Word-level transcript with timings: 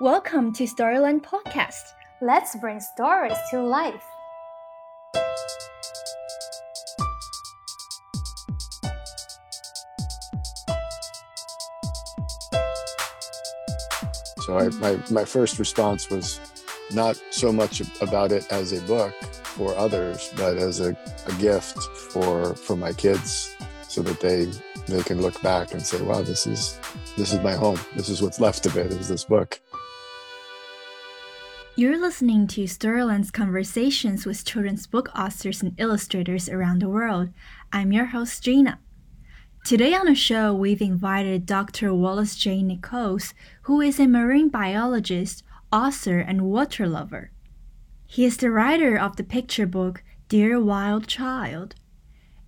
Welcome 0.00 0.54
to 0.54 0.64
Storyland 0.64 1.20
Podcast. 1.20 1.92
Let's 2.22 2.56
bring 2.56 2.80
stories 2.80 3.36
to 3.50 3.60
life. 3.60 4.02
So 14.38 14.56
I, 14.56 14.70
my, 14.78 14.98
my 15.10 15.26
first 15.26 15.58
response 15.58 16.08
was 16.08 16.40
not 16.94 17.20
so 17.28 17.52
much 17.52 17.82
about 18.00 18.32
it 18.32 18.50
as 18.50 18.72
a 18.72 18.80
book 18.86 19.12
for 19.22 19.76
others, 19.76 20.32
but 20.34 20.56
as 20.56 20.80
a, 20.80 20.96
a 21.26 21.32
gift 21.38 21.76
for 21.76 22.54
for 22.54 22.74
my 22.74 22.94
kids 22.94 23.54
so 23.86 24.00
that 24.00 24.20
they 24.20 24.50
they 24.86 25.02
can 25.02 25.20
look 25.20 25.42
back 25.42 25.72
and 25.74 25.82
say, 25.82 26.00
wow, 26.00 26.22
this 26.22 26.46
is 26.46 26.80
this 27.18 27.34
is 27.34 27.40
my 27.40 27.52
home. 27.52 27.78
This 27.96 28.08
is 28.08 28.22
what's 28.22 28.40
left 28.40 28.64
of 28.64 28.78
it 28.78 28.90
is 28.92 29.10
this 29.10 29.24
book. 29.24 29.60
You're 31.80 31.98
listening 31.98 32.46
to 32.48 32.66
Storyland's 32.66 33.30
conversations 33.30 34.26
with 34.26 34.44
children's 34.44 34.86
book 34.86 35.08
authors 35.18 35.62
and 35.62 35.72
illustrators 35.78 36.46
around 36.46 36.82
the 36.82 36.90
world. 36.90 37.30
I'm 37.72 37.90
your 37.90 38.04
host, 38.04 38.42
Gina. 38.42 38.80
Today 39.64 39.94
on 39.94 40.04
the 40.04 40.14
show, 40.14 40.52
we've 40.52 40.82
invited 40.82 41.46
Dr. 41.46 41.94
Wallace 41.94 42.36
J. 42.36 42.62
Nichols, 42.62 43.32
who 43.62 43.80
is 43.80 43.98
a 43.98 44.06
marine 44.06 44.50
biologist, 44.50 45.42
author, 45.72 46.18
and 46.18 46.50
water 46.50 46.86
lover. 46.86 47.30
He 48.06 48.26
is 48.26 48.36
the 48.36 48.50
writer 48.50 48.98
of 48.98 49.16
the 49.16 49.24
picture 49.24 49.66
book 49.66 50.02
Dear 50.28 50.60
Wild 50.60 51.06
Child. 51.06 51.76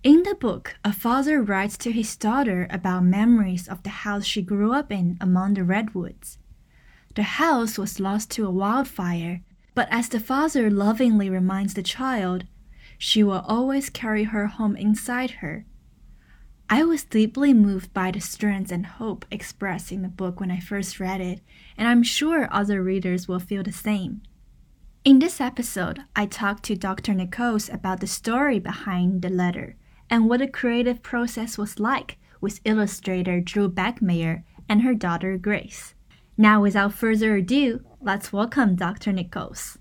In 0.03 0.21
the 0.21 0.35
book, 0.35 0.75
a 0.85 0.93
father 0.93 1.41
writes 1.41 1.75
to 1.77 1.91
his 1.91 2.15
daughter 2.15 2.67
about 2.69 3.05
memories 3.05 3.67
of 3.67 3.81
the 3.81 4.03
house 4.05 4.25
she 4.25 4.43
grew 4.43 4.73
up 4.73 4.91
in 4.91 5.17
among 5.19 5.55
the 5.55 5.63
redwoods. 5.63 6.37
The 7.15 7.23
house 7.23 7.77
was 7.77 7.99
lost 7.99 8.31
to 8.31 8.47
a 8.47 8.51
wildfire, 8.51 9.41
but 9.75 9.87
as 9.91 10.09
the 10.09 10.19
father 10.19 10.71
lovingly 10.71 11.29
reminds 11.29 11.73
the 11.73 11.83
child, 11.83 12.45
she 12.97 13.23
will 13.23 13.43
always 13.47 13.89
carry 13.89 14.23
her 14.23 14.47
home 14.47 14.75
inside 14.75 15.31
her. 15.41 15.65
I 16.69 16.83
was 16.83 17.03
deeply 17.03 17.53
moved 17.53 17.93
by 17.93 18.09
the 18.09 18.19
strength 18.19 18.71
and 18.71 18.85
hope 18.85 19.25
expressed 19.29 19.91
in 19.91 20.01
the 20.01 20.07
book 20.07 20.39
when 20.39 20.49
I 20.49 20.59
first 20.59 20.99
read 20.99 21.21
it, 21.21 21.41
and 21.77 21.87
I'm 21.87 22.01
sure 22.01 22.47
other 22.49 22.81
readers 22.81 23.27
will 23.27 23.39
feel 23.39 23.61
the 23.61 23.71
same. 23.71 24.21
In 25.03 25.19
this 25.19 25.39
episode, 25.39 25.99
I 26.15 26.25
talked 26.25 26.63
to 26.63 26.75
Dr. 26.75 27.13
Nichols 27.13 27.69
about 27.69 27.99
the 27.99 28.07
story 28.07 28.57
behind 28.57 29.21
the 29.21 29.29
letter 29.29 29.75
and 30.09 30.29
what 30.29 30.39
the 30.39 30.47
creative 30.47 31.03
process 31.03 31.57
was 31.57 31.79
like 31.79 32.17
with 32.41 32.61
illustrator 32.65 33.39
Drew 33.39 33.69
Beckmeyer 33.69 34.43
and 34.67 34.81
her 34.81 34.95
daughter 34.95 35.37
Grace. 35.37 35.93
Now, 36.37 36.63
without 36.63 36.93
further 36.93 37.35
ado, 37.35 37.81
let's 38.01 38.33
welcome 38.33 38.75
Dr. 38.75 39.11
Nichols. 39.11 39.77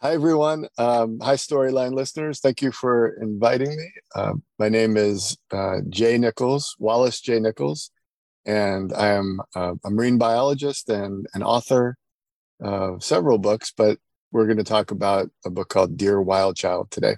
Hi, 0.00 0.12
everyone. 0.14 0.68
Um, 0.78 1.18
hi, 1.20 1.34
Storyland 1.34 1.94
listeners. 1.94 2.38
Thank 2.38 2.62
you 2.62 2.70
for 2.70 3.16
inviting 3.20 3.76
me. 3.76 3.90
Uh, 4.14 4.34
my 4.60 4.68
name 4.68 4.96
is 4.96 5.36
uh, 5.50 5.78
Jay 5.88 6.16
Nichols, 6.16 6.76
Wallace 6.78 7.20
J. 7.20 7.40
Nichols, 7.40 7.90
and 8.46 8.92
I 8.92 9.08
am 9.08 9.40
uh, 9.56 9.74
a 9.84 9.90
marine 9.90 10.18
biologist 10.18 10.88
and 10.88 11.26
an 11.34 11.42
author 11.42 11.96
of 12.60 13.02
several 13.02 13.38
books, 13.38 13.72
but 13.76 13.98
we're 14.30 14.46
going 14.46 14.58
to 14.58 14.64
talk 14.64 14.92
about 14.92 15.28
a 15.44 15.50
book 15.50 15.68
called 15.68 15.96
Dear 15.96 16.22
Wild 16.22 16.56
Child 16.56 16.92
today. 16.92 17.16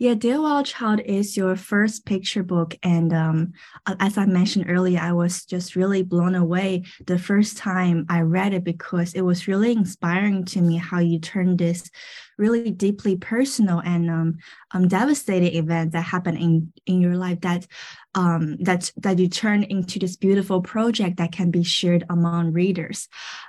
Yeah, 0.00 0.14
Dear 0.14 0.40
Wild 0.40 0.64
Child 0.64 1.00
is 1.04 1.36
your 1.36 1.54
first 1.56 2.06
picture 2.06 2.42
book. 2.42 2.74
And 2.82 3.12
um, 3.12 3.52
as 3.98 4.16
I 4.16 4.24
mentioned 4.24 4.70
earlier, 4.70 4.98
I 4.98 5.12
was 5.12 5.44
just 5.44 5.76
really 5.76 6.02
blown 6.02 6.34
away 6.34 6.84
the 7.06 7.18
first 7.18 7.58
time 7.58 8.06
I 8.08 8.22
read 8.22 8.54
it 8.54 8.64
because 8.64 9.12
it 9.12 9.20
was 9.20 9.46
really 9.46 9.72
inspiring 9.72 10.46
to 10.46 10.62
me 10.62 10.78
how 10.78 11.00
you 11.00 11.18
turned 11.18 11.58
this 11.58 11.90
really 12.40 12.70
deeply 12.70 13.16
personal 13.16 13.80
and 13.80 14.10
um, 14.10 14.38
um, 14.72 14.88
devastating 14.88 15.54
event 15.54 15.92
that 15.92 16.00
happened 16.02 16.38
in, 16.38 16.72
in 16.86 17.00
your 17.00 17.16
life 17.16 17.40
that 17.42 17.66
um, 18.14 18.56
that 18.60 18.90
that 18.96 19.20
you 19.20 19.28
turn 19.28 19.62
into 19.62 20.00
this 20.00 20.16
beautiful 20.16 20.60
project 20.60 21.18
that 21.18 21.30
can 21.30 21.52
be 21.52 21.62
shared 21.62 22.04
among 22.10 22.52
readers. 22.52 23.08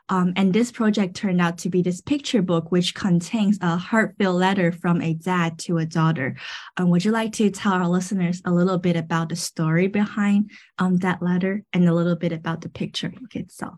Um, 0.10 0.34
and 0.36 0.54
this 0.54 0.72
project 0.72 1.16
turned 1.16 1.42
out 1.42 1.58
to 1.60 1.70
be 1.70 1.82
this 1.82 2.02
picture 2.02 2.44
book, 2.44 2.72
which 2.72 2.94
contains 2.94 3.58
a 3.62 3.78
heartfelt 3.78 4.36
letter 4.36 4.72
from 4.72 5.02
a 5.02 5.16
dad 5.16 5.58
to 5.60 5.80
a 5.80 5.86
daughter. 5.86 6.36
Um, 6.78 6.90
would 6.90 7.04
you 7.04 7.12
like 7.12 7.34
to 7.34 7.50
tell 7.50 7.74
our 7.74 7.88
listeners 7.88 8.42
a 8.46 8.52
little 8.52 8.78
bit 8.78 8.96
about 8.96 9.30
the 9.30 9.36
story 9.36 9.88
behind 9.88 10.52
um, 10.78 10.98
that 10.98 11.24
letter 11.24 11.64
and 11.74 11.88
a 11.88 11.94
little 11.94 12.18
bit 12.18 12.34
about 12.34 12.62
the 12.62 12.70
picture 12.70 13.10
book 13.10 13.36
itself? 13.36 13.76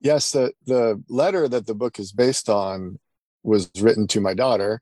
Yes, 0.00 0.32
the 0.32 0.52
the 0.64 1.02
letter 1.08 1.48
that 1.48 1.66
the 1.66 1.74
book 1.74 1.98
is 1.98 2.12
based 2.12 2.48
on 2.48 2.98
was 3.48 3.70
written 3.80 4.06
to 4.08 4.20
my 4.20 4.34
daughter. 4.34 4.80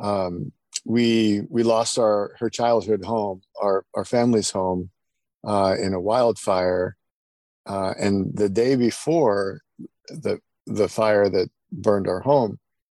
Um, 0.00 0.52
we 0.84 1.42
we 1.48 1.62
lost 1.62 1.98
our 1.98 2.34
her 2.38 2.48
childhood 2.48 3.04
home, 3.04 3.42
our 3.60 3.84
our 3.94 4.04
family's 4.04 4.50
home, 4.50 4.90
uh, 5.46 5.76
in 5.80 5.94
a 5.94 6.00
wildfire, 6.00 6.96
uh, 7.66 7.94
and 7.98 8.36
the 8.36 8.48
day 8.48 8.76
before 8.76 9.60
the 10.08 10.38
the 10.66 10.88
fire 10.88 11.28
that 11.28 11.50
burned 11.72 12.08
our 12.08 12.20
home, 12.20 12.58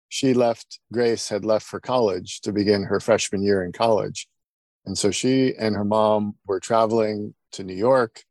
she 0.09 0.33
left. 0.33 0.79
Grace 0.91 1.29
had 1.29 1.45
left 1.45 1.65
for 1.65 1.79
college 1.79 2.41
to 2.41 2.51
begin 2.51 2.83
her 2.83 2.99
freshman 2.99 3.43
year 3.43 3.63
in 3.63 3.71
college, 3.71 4.27
and 4.85 4.97
so 4.97 5.11
she 5.11 5.53
and 5.57 5.75
her 5.75 5.85
mom 5.85 6.35
were 6.45 6.59
traveling 6.59 7.33
to 7.51 7.63
New 7.63 7.75
York, 7.75 8.23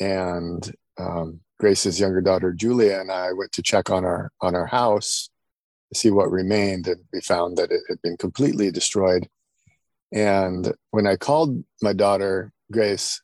and 0.00 0.74
um, 0.98 1.40
Grace's 1.58 2.00
younger 2.00 2.20
daughter 2.20 2.52
Julia 2.52 2.98
and 2.98 3.10
I 3.10 3.32
went 3.32 3.52
to 3.52 3.62
check 3.62 3.88
on 3.90 4.04
our 4.04 4.32
on 4.40 4.54
our 4.54 4.66
house 4.66 5.30
see 5.92 6.10
what 6.10 6.30
remained, 6.30 6.86
and 6.88 7.00
we 7.12 7.20
found 7.20 7.56
that 7.56 7.70
it 7.70 7.82
had 7.88 8.00
been 8.02 8.16
completely 8.16 8.70
destroyed. 8.70 9.28
And 10.12 10.72
when 10.90 11.06
I 11.06 11.16
called 11.16 11.64
my 11.82 11.92
daughter 11.92 12.52
Grace 12.70 13.20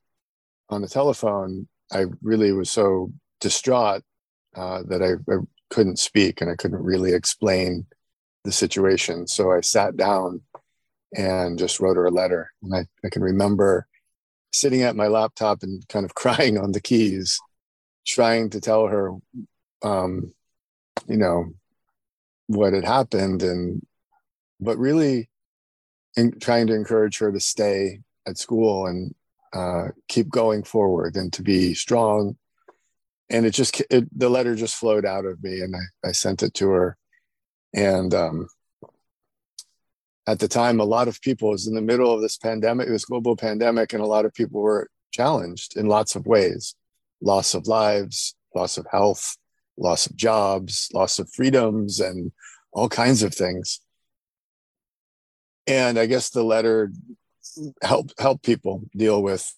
on 0.69 0.83
the 0.83 0.89
telephone, 0.89 1.69
I 1.93 2.07
really 2.23 2.53
was 2.53 2.71
so 2.71 3.13
distraught 3.41 4.03
uh, 4.57 4.83
that 4.89 5.03
I, 5.03 5.33
I 5.33 5.39
couldn't 5.71 5.99
speak 5.99 6.41
and 6.41 6.51
I 6.51 6.57
couldn't 6.57 6.83
really 6.83 7.13
explain 7.13 7.87
the 8.45 8.53
situation. 8.53 9.27
So 9.27 9.53
I 9.53 9.61
sat 9.61 9.97
down 9.97 10.43
and 11.17 11.59
just 11.59 11.81
wrote 11.81 11.97
her 11.97 12.07
a 12.07 12.11
letter. 12.11 12.53
And 12.63 12.75
I, 12.75 12.87
I 13.05 13.09
can 13.11 13.23
remember 13.23 13.87
sitting 14.53 14.83
at 14.83 14.97
my 14.97 15.07
laptop 15.07 15.63
and 15.63 15.87
kind 15.89 16.05
of 16.05 16.15
crying 16.15 16.59
on 16.59 16.73
the 16.73 16.81
keys, 16.81 17.39
trying 18.07 18.51
to 18.51 18.61
tell 18.61 18.87
her, 18.87 19.13
um, 19.83 20.33
you 21.07 21.17
know, 21.17 21.47
what 22.51 22.73
had 22.73 22.85
happened 22.85 23.45
and 23.45 23.81
but 24.59 24.77
really 24.77 25.31
in 26.17 26.39
trying 26.41 26.67
to 26.67 26.75
encourage 26.75 27.19
her 27.19 27.31
to 27.31 27.39
stay 27.39 28.01
at 28.27 28.39
school 28.39 28.87
and 28.87 29.15
uh, 29.53 29.89
keep 30.09 30.29
going 30.29 30.65
forward 30.65 31.17
and 31.17 31.33
to 31.33 31.43
be 31.43 31.75
strong. 31.75 32.37
And 33.31 33.47
it 33.47 33.53
just 33.53 33.81
it, 33.89 34.07
the 34.19 34.29
letter 34.29 34.57
just 34.57 34.75
flowed 34.75 35.07
out 35.07 35.25
of 35.25 35.41
me 35.43 35.61
and 35.61 35.75
I, 35.77 36.09
I 36.09 36.13
sent 36.13 36.43
it 36.43 36.53
to 36.55 36.69
her. 36.71 36.97
And 37.73 38.13
um, 38.13 38.49
at 40.27 40.41
the 40.41 40.49
time 40.49 40.81
a 40.81 40.85
lot 40.85 41.07
of 41.07 41.23
people 41.23 41.51
was 41.51 41.69
in 41.69 41.75
the 41.75 41.81
middle 41.81 42.13
of 42.13 42.21
this 42.21 42.37
pandemic 42.37 42.89
it 42.89 42.93
was 42.93 43.05
global 43.05 43.37
pandemic 43.37 43.93
and 43.93 44.03
a 44.03 44.07
lot 44.07 44.25
of 44.25 44.35
people 44.35 44.61
were 44.61 44.91
challenged 45.13 45.77
in 45.77 45.87
lots 45.87 46.17
of 46.17 46.27
ways. 46.27 46.75
Loss 47.23 47.55
of 47.55 47.69
lives 47.69 48.35
loss 48.53 48.77
of 48.77 48.87
health 48.91 49.37
loss 49.81 50.07
of 50.07 50.15
jobs, 50.15 50.89
loss 50.95 51.19
of 51.19 51.33
freedoms, 51.33 51.99
and 51.99 52.31
all 52.73 52.89
kinds 52.89 53.23
of 53.23 53.35
things. 53.35 53.81
And 55.67 55.99
I 55.99 56.07
guess 56.07 56.31
the 56.31 56.43
letter 56.43 56.93
helped 57.83 58.15
help 58.19 58.43
people 58.43 58.83
deal 58.97 59.23
with 59.23 59.53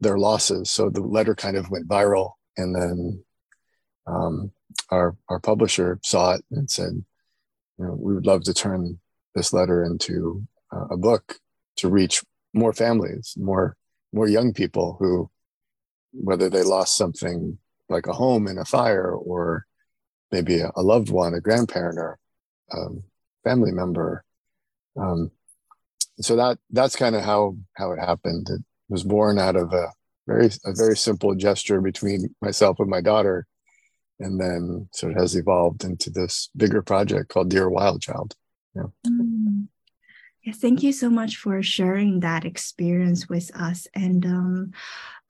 their 0.00 0.18
losses. 0.18 0.70
So 0.70 0.90
the 0.90 1.00
letter 1.00 1.34
kind 1.34 1.56
of 1.56 1.70
went 1.70 1.88
viral, 1.88 2.32
and 2.56 2.74
then 2.74 3.24
um, 4.06 4.52
our 4.90 5.16
our 5.28 5.40
publisher 5.40 5.98
saw 6.02 6.34
it 6.34 6.44
and 6.50 6.70
said, 6.70 7.04
you 7.78 7.84
know, 7.84 7.96
we 7.98 8.14
would 8.14 8.26
love 8.26 8.44
to 8.44 8.54
turn 8.54 8.98
this 9.34 9.52
letter 9.52 9.84
into 9.84 10.46
uh, 10.72 10.86
a 10.90 10.96
book 10.96 11.38
to 11.76 11.88
reach 11.88 12.22
more 12.54 12.72
families, 12.72 13.34
more 13.36 13.76
more 14.12 14.28
young 14.28 14.52
people 14.52 14.96
who, 14.98 15.30
whether 16.12 16.48
they 16.48 16.62
lost 16.62 16.96
something 16.96 17.58
like 17.88 18.06
a 18.06 18.12
home 18.12 18.46
in 18.46 18.58
a 18.58 18.64
fire 18.64 19.10
or 19.12 19.66
maybe 20.32 20.60
a, 20.60 20.70
a 20.76 20.82
loved 20.82 21.10
one, 21.10 21.34
a 21.34 21.40
grandparent 21.40 21.98
or 21.98 22.18
um, 22.72 23.02
family 23.44 23.72
member. 23.72 24.24
Um, 24.98 25.30
so 26.20 26.36
that 26.36 26.58
that's 26.70 26.96
kind 26.96 27.14
of 27.14 27.22
how 27.22 27.56
how 27.74 27.92
it 27.92 27.98
happened. 27.98 28.48
It 28.50 28.62
was 28.88 29.04
born 29.04 29.38
out 29.38 29.56
of 29.56 29.72
a 29.72 29.92
very 30.26 30.50
a 30.64 30.72
very 30.74 30.96
simple 30.96 31.34
gesture 31.34 31.80
between 31.80 32.34
myself 32.40 32.80
and 32.80 32.88
my 32.88 33.00
daughter, 33.00 33.46
and 34.18 34.40
then 34.40 34.88
sort 34.92 35.12
of 35.12 35.18
has 35.18 35.36
evolved 35.36 35.84
into 35.84 36.10
this 36.10 36.50
bigger 36.56 36.82
project 36.82 37.28
called 37.28 37.50
Dear 37.50 37.68
Wild 37.68 38.02
Child. 38.02 38.34
Yeah. 38.74 38.88
Mm. 39.06 39.68
Thank 40.54 40.82
you 40.84 40.92
so 40.92 41.10
much 41.10 41.36
for 41.36 41.60
sharing 41.62 42.20
that 42.20 42.44
experience 42.44 43.28
with 43.28 43.50
us. 43.56 43.88
And 43.94 44.24
um, 44.24 44.72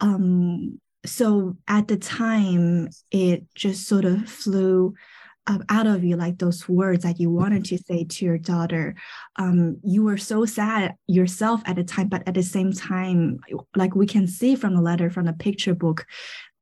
um, 0.01 0.81
so 1.07 1.57
at 1.67 1.89
the 1.89 1.97
time, 1.97 2.91
it 3.11 3.45
just 3.55 3.89
sort 3.89 4.05
of 4.05 4.29
flew 4.29 4.95
out 5.69 5.87
of 5.87 6.05
you 6.05 6.17
like 6.17 6.39
those 6.39 6.69
words 6.69 7.05
that 7.05 7.21
you 7.21 7.31
wanted 7.31 7.65
to 7.67 7.79
say 7.79 8.05
to 8.05 8.25
your 8.25 8.39
daughter. 8.39 8.95
Um, 9.37 9.79
you 9.85 10.03
were 10.03 10.19
so 10.19 10.45
sad 10.45 10.95
yourself 11.07 11.63
at 11.67 11.77
the 11.77 11.85
time 11.85 12.09
but 12.09 12.27
at 12.27 12.35
the 12.35 12.43
same 12.43 12.73
time 12.73 13.39
like 13.75 13.95
we 13.95 14.07
can 14.07 14.27
see 14.27 14.57
from 14.57 14.75
the 14.75 14.81
letter 14.81 15.11
from 15.11 15.27
the 15.27 15.33
picture 15.33 15.75
book 15.75 16.07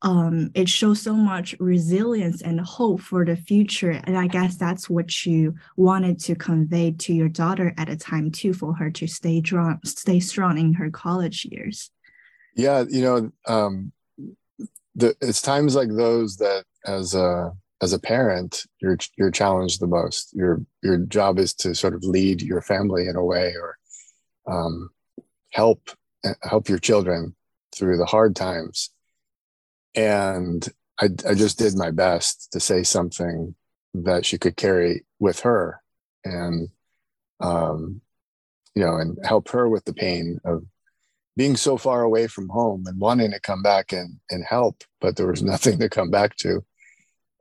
um, 0.02 0.50
it 0.54 0.68
shows 0.68 1.00
so 1.00 1.14
much 1.14 1.56
resilience 1.58 2.42
and 2.42 2.60
hope 2.60 3.00
for 3.00 3.24
the 3.24 3.36
future. 3.36 3.92
And 4.04 4.18
i 4.18 4.26
guess 4.26 4.56
that's 4.56 4.90
what 4.90 5.24
you 5.24 5.54
wanted 5.76 6.18
to 6.20 6.34
convey 6.34 6.92
to 6.92 7.14
your 7.14 7.30
daughter 7.30 7.72
at 7.78 7.88
a 7.88 7.96
time 7.96 8.30
too 8.30 8.52
for 8.52 8.74
her 8.74 8.90
to 8.90 9.06
stay 9.06 9.42
strong 9.42 9.80
stay 9.84 10.20
strong 10.20 10.58
in 10.58 10.74
her 10.74 10.90
college 10.90 11.46
years. 11.50 11.90
Yeah 12.54 12.84
you 12.88 13.02
know 13.02 13.32
um, 13.46 13.92
the, 14.94 15.16
it's 15.20 15.42
times 15.42 15.74
like 15.74 15.88
those 15.88 16.36
that 16.36 16.64
as 16.86 17.14
a 17.14 17.52
as 17.82 17.92
a 17.92 17.98
parent, 17.98 18.64
you're 18.80 18.98
you're 19.16 19.30
challenged 19.30 19.80
the 19.80 19.86
most. 19.86 20.32
Your 20.34 20.62
your 20.82 20.98
job 20.98 21.38
is 21.38 21.54
to 21.54 21.74
sort 21.74 21.94
of 21.94 22.04
lead 22.04 22.42
your 22.42 22.62
family 22.62 23.06
in 23.08 23.16
a 23.16 23.24
way, 23.24 23.54
or 23.54 23.76
um, 24.46 24.90
help 25.50 25.90
help 26.42 26.68
your 26.68 26.78
children 26.78 27.34
through 27.74 27.98
the 27.98 28.06
hard 28.06 28.36
times. 28.36 28.90
And 29.94 30.66
I 31.00 31.06
I 31.28 31.34
just 31.34 31.58
did 31.58 31.76
my 31.76 31.90
best 31.90 32.52
to 32.52 32.60
say 32.60 32.82
something 32.82 33.54
that 33.94 34.24
she 34.24 34.38
could 34.38 34.56
carry 34.56 35.04
with 35.18 35.40
her, 35.40 35.82
and 36.24 36.68
um, 37.40 38.00
you 38.74 38.84
know, 38.84 38.96
and 38.96 39.18
help 39.24 39.48
her 39.50 39.68
with 39.68 39.84
the 39.84 39.94
pain 39.94 40.40
of 40.44 40.64
being 41.36 41.56
so 41.56 41.76
far 41.76 42.02
away 42.02 42.28
from 42.28 42.48
home 42.48 42.84
and 42.86 43.00
wanting 43.00 43.32
to 43.32 43.40
come 43.40 43.62
back 43.62 43.92
and 43.92 44.20
and 44.30 44.44
help, 44.44 44.84
but 45.00 45.16
there 45.16 45.26
was 45.26 45.42
nothing 45.52 45.78
to 45.80 45.88
come 45.88 46.10
back 46.10 46.36
to 46.36 46.64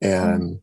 and 0.03 0.59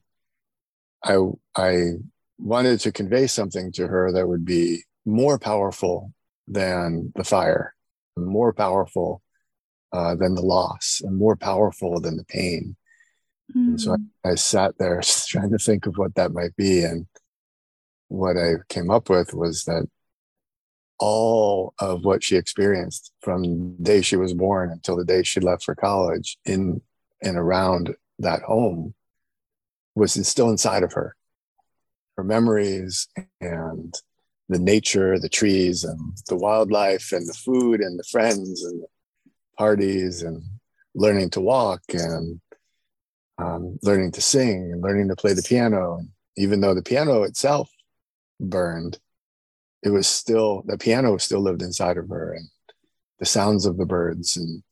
i 1.04 1.16
i 1.56 1.92
wanted 2.38 2.78
to 2.78 2.92
convey 2.92 3.26
something 3.26 3.72
to 3.72 3.86
her 3.86 4.12
that 4.12 4.28
would 4.28 4.44
be 4.44 4.82
more 5.04 5.38
powerful 5.38 6.12
than 6.46 7.12
the 7.16 7.24
fire 7.24 7.74
more 8.16 8.52
powerful 8.52 9.22
uh, 9.92 10.14
than 10.14 10.34
the 10.34 10.42
loss 10.42 11.00
and 11.02 11.16
more 11.16 11.36
powerful 11.36 12.00
than 12.00 12.16
the 12.16 12.24
pain 12.24 12.76
mm. 13.56 13.68
and 13.68 13.80
so 13.80 13.92
I, 13.92 13.96
hmm. 13.96 14.32
I 14.32 14.34
sat 14.34 14.74
there 14.78 15.00
trying 15.28 15.50
to 15.50 15.58
think 15.58 15.86
of 15.86 15.96
what 15.96 16.14
that 16.16 16.32
might 16.32 16.54
be 16.56 16.84
and 16.84 17.06
what 18.08 18.36
i 18.36 18.54
came 18.68 18.90
up 18.90 19.08
with 19.08 19.32
was 19.32 19.64
that 19.64 19.86
all 20.98 21.72
of 21.78 22.04
what 22.04 22.22
she 22.22 22.36
experienced 22.36 23.10
from 23.22 23.42
the 23.42 23.76
day 23.80 24.02
she 24.02 24.16
was 24.16 24.34
born 24.34 24.70
until 24.70 24.96
the 24.96 25.04
day 25.04 25.22
she 25.22 25.40
left 25.40 25.64
for 25.64 25.74
college 25.74 26.36
in 26.44 26.82
and 27.22 27.36
around 27.38 27.94
that 28.18 28.42
home 28.42 28.94
was 29.94 30.12
still 30.26 30.50
inside 30.50 30.82
of 30.82 30.92
her. 30.92 31.16
Her 32.16 32.24
memories 32.24 33.08
and 33.40 33.94
the 34.48 34.58
nature 34.58 35.18
the 35.18 35.28
trees 35.28 35.84
and 35.84 35.98
the 36.28 36.36
wildlife 36.36 37.12
and 37.12 37.26
the 37.26 37.34
food 37.34 37.80
and 37.80 37.98
the 37.98 38.04
friends 38.04 38.64
and 38.64 38.82
the 38.82 38.86
parties 39.56 40.22
and 40.22 40.42
learning 40.94 41.30
to 41.30 41.40
walk 41.40 41.82
and 41.90 42.40
um, 43.38 43.78
learning 43.82 44.10
to 44.12 44.20
sing 44.20 44.72
and 44.72 44.82
learning 44.82 45.08
to 45.08 45.16
play 45.16 45.32
the 45.32 45.42
piano. 45.42 46.00
Even 46.36 46.60
though 46.60 46.74
the 46.74 46.82
piano 46.82 47.22
itself 47.22 47.70
burned 48.40 48.98
it 49.82 49.90
was 49.90 50.06
still 50.06 50.62
the 50.66 50.78
piano 50.78 51.16
still 51.16 51.40
lived 51.40 51.62
inside 51.62 51.96
of 51.96 52.08
her 52.08 52.34
and 52.34 52.48
the 53.18 53.26
sounds 53.26 53.66
of 53.66 53.76
the 53.76 53.86
birds 53.86 54.36
and 54.36 54.62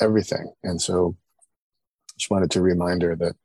everything. 0.00 0.52
And 0.62 0.80
so 0.80 1.16
just 2.18 2.30
wanted 2.30 2.50
to 2.52 2.62
remind 2.62 3.02
her 3.02 3.14
that 3.16 3.36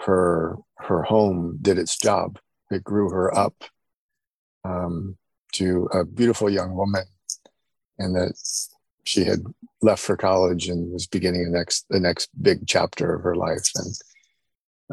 her 0.00 0.56
her 0.78 1.02
home 1.02 1.58
did 1.60 1.78
its 1.78 1.98
job. 1.98 2.38
It 2.70 2.84
grew 2.84 3.10
her 3.10 3.36
up 3.36 3.54
um, 4.64 5.16
to 5.52 5.88
a 5.92 6.04
beautiful 6.04 6.50
young 6.50 6.74
woman, 6.74 7.04
and 7.98 8.14
that 8.14 8.34
she 9.04 9.24
had 9.24 9.42
left 9.82 10.02
for 10.02 10.16
college 10.16 10.68
and 10.68 10.92
was 10.92 11.06
beginning 11.06 11.44
the 11.44 11.58
next 11.58 11.86
the 11.88 12.00
next 12.00 12.30
big 12.40 12.66
chapter 12.66 13.14
of 13.14 13.22
her 13.22 13.34
life. 13.34 13.70
And 13.74 13.94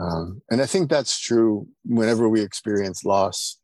um, 0.02 0.42
and 0.50 0.62
I 0.62 0.66
think 0.66 0.90
that's 0.90 1.20
true. 1.20 1.68
Whenever 1.86 2.30
we 2.30 2.42
experience 2.42 3.04
loss, 3.04 3.60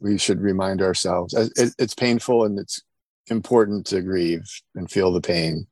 we 0.00 0.18
should 0.18 0.40
remind 0.40 0.82
ourselves 0.82 1.34
it, 1.34 1.74
it's 1.78 1.94
painful 1.94 2.44
and 2.44 2.58
it's 2.58 2.82
important 3.28 3.86
to 3.86 4.02
grieve 4.02 4.44
and 4.74 4.90
feel 4.90 5.12
the 5.12 5.20
pain 5.20 5.66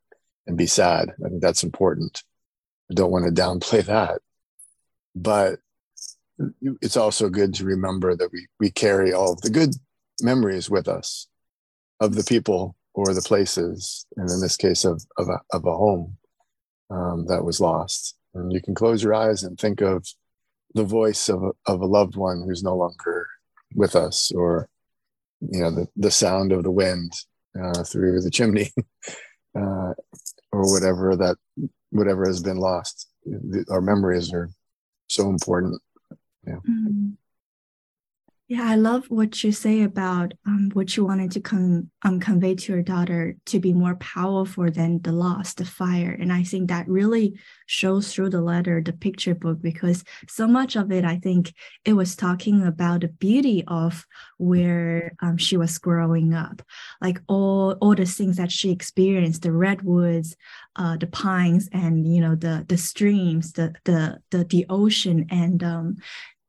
and 0.46 0.56
be 0.56 0.66
sad. 0.66 1.12
I 1.24 1.28
think 1.28 1.42
that's 1.42 1.62
important. 1.62 2.22
I 2.90 2.94
don't 2.94 3.12
want 3.12 3.24
to 3.26 3.42
downplay 3.42 3.84
that 3.86 4.20
but 5.14 5.58
it's 6.80 6.96
also 6.96 7.28
good 7.28 7.54
to 7.54 7.64
remember 7.64 8.16
that 8.16 8.32
we 8.32 8.46
we 8.58 8.70
carry 8.70 9.12
all 9.12 9.36
the 9.42 9.50
good 9.50 9.74
memories 10.20 10.68
with 10.68 10.88
us 10.88 11.28
of 12.00 12.14
the 12.14 12.24
people 12.24 12.76
or 12.94 13.14
the 13.14 13.22
places, 13.22 14.06
and 14.16 14.28
in 14.28 14.40
this 14.40 14.56
case 14.56 14.84
of 14.84 15.02
of 15.18 15.28
a, 15.28 15.40
of 15.52 15.64
a 15.64 15.76
home 15.76 16.16
um, 16.90 17.26
that 17.26 17.44
was 17.44 17.60
lost. 17.60 18.16
And 18.34 18.52
you 18.52 18.60
can 18.60 18.74
close 18.74 19.02
your 19.02 19.14
eyes 19.14 19.42
and 19.42 19.58
think 19.58 19.80
of 19.80 20.06
the 20.74 20.84
voice 20.84 21.28
of 21.28 21.42
of 21.66 21.80
a 21.80 21.86
loved 21.86 22.16
one 22.16 22.42
who's 22.46 22.62
no 22.62 22.76
longer 22.76 23.28
with 23.74 23.94
us, 23.94 24.32
or 24.32 24.68
you 25.40 25.60
know 25.60 25.70
the 25.70 25.88
the 25.96 26.10
sound 26.10 26.52
of 26.52 26.62
the 26.62 26.70
wind 26.70 27.12
uh, 27.60 27.84
through 27.84 28.20
the 28.20 28.30
chimney, 28.30 28.70
uh, 29.56 29.92
or 30.50 30.72
whatever 30.72 31.14
that 31.16 31.36
whatever 31.90 32.26
has 32.26 32.42
been 32.42 32.58
lost. 32.58 33.08
Our 33.70 33.80
memories 33.80 34.32
are 34.32 34.50
so 35.12 35.28
important. 35.28 35.80
Yeah. 36.46 36.54
Mm-hmm. 36.68 37.10
Yeah, 38.52 38.68
I 38.68 38.74
love 38.74 39.06
what 39.08 39.42
you 39.42 39.50
say 39.50 39.80
about 39.80 40.34
um, 40.46 40.68
what 40.74 40.94
you 40.94 41.06
wanted 41.06 41.30
to 41.30 41.40
con- 41.40 41.90
um, 42.02 42.20
convey 42.20 42.54
to 42.54 42.72
your 42.74 42.82
daughter 42.82 43.34
to 43.46 43.58
be 43.58 43.72
more 43.72 43.94
powerful 43.94 44.70
than 44.70 45.00
the 45.00 45.10
loss, 45.12 45.54
the 45.54 45.64
fire. 45.64 46.14
And 46.20 46.30
I 46.30 46.42
think 46.42 46.68
that 46.68 46.86
really 46.86 47.40
shows 47.64 48.12
through 48.12 48.28
the 48.28 48.42
letter, 48.42 48.82
the 48.82 48.92
picture 48.92 49.34
book, 49.34 49.62
because 49.62 50.04
so 50.28 50.46
much 50.46 50.76
of 50.76 50.92
it, 50.92 51.02
I 51.02 51.16
think 51.16 51.54
it 51.86 51.94
was 51.94 52.14
talking 52.14 52.66
about 52.66 53.00
the 53.00 53.08
beauty 53.08 53.64
of 53.68 54.06
where 54.36 55.14
um, 55.22 55.38
she 55.38 55.56
was 55.56 55.78
growing 55.78 56.34
up, 56.34 56.60
like 57.00 57.22
all 57.28 57.78
all 57.80 57.94
the 57.94 58.04
things 58.04 58.36
that 58.36 58.52
she 58.52 58.70
experienced, 58.70 59.42
the 59.42 59.52
redwoods, 59.52 60.36
uh, 60.76 60.98
the 60.98 61.06
pines, 61.06 61.70
and 61.72 62.06
you 62.06 62.20
know 62.20 62.34
the 62.34 62.66
the 62.68 62.76
streams, 62.76 63.52
the 63.52 63.72
the 63.84 64.18
the 64.30 64.44
the 64.44 64.66
ocean, 64.68 65.24
and 65.30 65.62
um, 65.64 65.96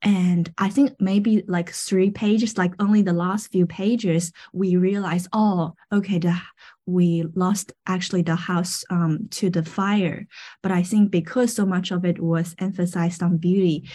and 0.04 0.52
I 0.58 0.70
think 0.70 1.00
maybe 1.00 1.44
like 1.48 1.72
three 1.72 2.12
pages, 2.12 2.58
like 2.58 2.74
only 2.80 3.02
the 3.02 3.14
last 3.14 3.52
few 3.52 3.66
pages, 3.66 4.34
we 4.52 4.76
realize, 4.76 5.30
oh, 5.32 5.74
okay, 5.94 6.20
the, 6.20 6.38
we 6.86 7.24
lost 7.36 7.72
actually 7.88 8.22
the 8.22 8.36
house 8.36 8.84
um, 8.90 9.28
to 9.32 9.50
the 9.50 9.64
fire. 9.64 10.28
But 10.62 10.74
I 10.74 10.84
think 10.84 11.10
because 11.10 11.56
so 11.56 11.66
much 11.66 11.92
of 11.92 12.04
it 12.04 12.20
was 12.20 12.54
emphasized 12.60 13.24
on 13.24 13.38
beauty, 13.38 13.90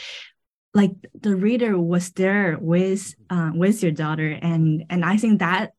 like 0.72 0.92
the 1.20 1.36
reader 1.36 1.78
was 1.78 2.10
there 2.12 2.56
with 2.58 3.14
uh, 3.28 3.50
with 3.54 3.82
your 3.82 3.92
daughter, 3.92 4.30
and 4.30 4.84
and 4.90 5.04
I 5.04 5.16
think 5.16 5.40
that 5.40 5.72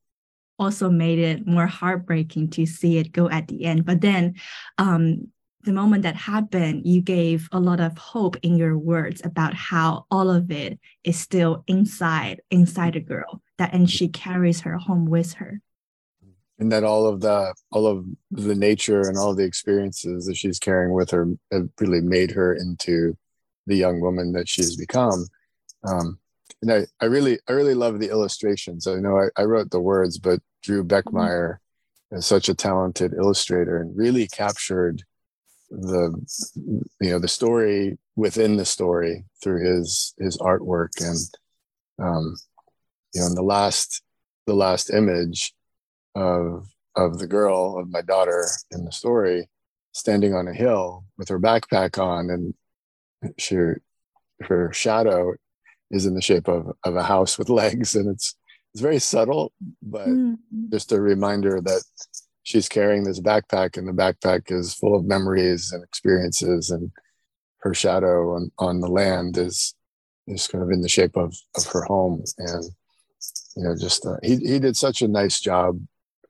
also 0.58 0.90
made 0.90 1.20
it 1.20 1.48
more 1.48 1.68
heartbreaking 1.68 2.50
to 2.50 2.66
see 2.66 2.98
it 2.98 3.12
go 3.12 3.30
at 3.30 3.48
the 3.48 3.66
end. 3.66 3.86
But 3.86 4.02
then 4.02 4.36
um, 4.78 5.30
the 5.64 5.74
moment 5.74 6.04
that 6.04 6.16
happened, 6.16 6.86
you 6.86 7.02
gave 7.02 7.50
a 7.52 7.60
lot 7.60 7.80
of 7.80 7.98
hope 7.98 8.38
in 8.44 8.56
your 8.56 8.78
words 8.78 9.22
about 9.24 9.54
how 9.54 10.06
all 10.10 10.30
of 10.30 10.52
it 10.52 10.80
is 11.04 11.20
still 11.20 11.64
inside, 11.68 12.42
inside 12.50 12.96
a 12.96 13.02
girl 13.02 13.42
that 13.58 13.74
and 13.74 13.90
she 13.90 14.08
carries 14.08 14.62
her 14.62 14.78
home 14.78 15.06
with 15.06 15.34
her. 15.34 15.62
And 16.60 16.72
that 16.72 16.84
all 16.84 17.08
of 17.08 17.22
the 17.22 17.54
all 17.72 17.88
of 17.88 18.06
the 18.32 18.56
nature 18.56 19.02
and 19.02 19.18
all 19.18 19.34
the 19.34 19.44
experiences 19.44 20.26
that 20.26 20.36
she's 20.36 20.60
carrying 20.60 20.94
with 20.94 21.10
her 21.12 21.28
have 21.52 21.70
really 21.80 22.02
made 22.02 22.32
her 22.32 22.54
into 22.54 23.18
the 23.68 23.76
young 23.76 24.02
woman 24.02 24.34
that 24.34 24.50
she's 24.50 24.76
become. 24.76 25.26
Um, 25.88 26.20
and 26.62 26.72
I, 26.72 26.88
I 27.00 27.06
really 27.06 27.40
I 27.48 27.54
really 27.54 27.76
love 27.76 28.00
the 28.00 28.10
illustrations. 28.10 28.88
I 28.88 28.96
know 28.96 29.18
I, 29.18 29.42
I 29.42 29.44
wrote 29.44 29.72
the 29.72 29.80
words, 29.80 30.18
but 30.18 30.42
Drew 30.64 30.84
Beckmeyer 30.84 31.58
is 32.12 32.26
such 32.26 32.50
a 32.50 32.56
talented 32.56 33.14
illustrator 33.14 33.78
and 33.78 33.96
really 33.96 34.28
captured 34.28 35.04
the 35.70 36.12
you 37.00 37.10
know 37.12 37.20
the 37.20 37.28
story 37.28 37.98
within 38.16 38.58
the 38.58 38.66
story 38.66 39.26
through 39.42 39.64
his 39.64 40.14
his 40.18 40.38
artwork 40.38 40.90
and 41.00 42.06
um 42.06 42.36
you 43.14 43.22
know 43.22 43.28
in 43.28 43.36
the 43.36 43.44
last 43.44 44.02
the 44.48 44.54
last 44.54 44.90
image 44.90 45.54
of 46.16 46.68
of 46.96 47.20
the 47.20 47.28
girl 47.28 47.78
of 47.80 47.90
my 47.90 48.02
daughter 48.02 48.46
in 48.72 48.84
the 48.84 48.92
story 48.92 49.48
standing 49.92 50.34
on 50.34 50.48
a 50.48 50.54
hill 50.54 51.06
with 51.18 51.30
her 51.30 51.40
backpack 51.40 52.02
on 52.02 52.30
and 52.30 52.54
she 53.38 53.56
her 54.42 54.74
shadow 54.74 55.34
is 55.92 56.06
in 56.06 56.16
the 56.16 56.22
shape 56.22 56.48
of 56.48 56.72
of 56.84 56.96
a 56.96 57.04
house 57.04 57.38
with 57.38 57.50
legs 57.62 57.96
and 57.96 58.10
it's 58.10 58.36
it's 58.74 58.82
very 58.82 59.00
subtle, 59.00 59.52
but 59.82 60.08
mm-hmm. 60.08 60.70
just 60.72 60.92
a 60.92 61.02
reminder 61.02 61.60
that 61.62 61.84
she's 62.50 62.68
carrying 62.68 63.04
this 63.04 63.20
backpack, 63.20 63.78
and 63.78 63.88
the 63.88 63.92
backpack 63.92 64.52
is 64.52 64.74
full 64.74 64.96
of 64.96 65.06
memories 65.06 65.72
and 65.72 65.84
experiences, 65.84 66.72
and 66.72 66.92
her 67.60 67.76
shadow 67.76 68.34
on, 68.34 68.52
on 68.58 68.80
the 68.80 68.88
land 68.88 69.38
is 69.38 69.76
is 70.26 70.48
kind 70.48 70.64
of 70.64 70.72
in 70.72 70.82
the 70.82 70.90
shape 70.90 71.16
of 71.16 71.36
of 71.56 71.66
her 71.68 71.84
home, 71.84 72.24
and 72.40 72.64
you 73.56 73.64
know, 73.64 73.76
just 73.76 74.04
uh, 74.04 74.18
he 74.24 74.38
he 74.38 74.58
did 74.58 74.76
such 74.76 75.04
a 75.04 75.08
nice 75.08 75.40
job 75.40 75.80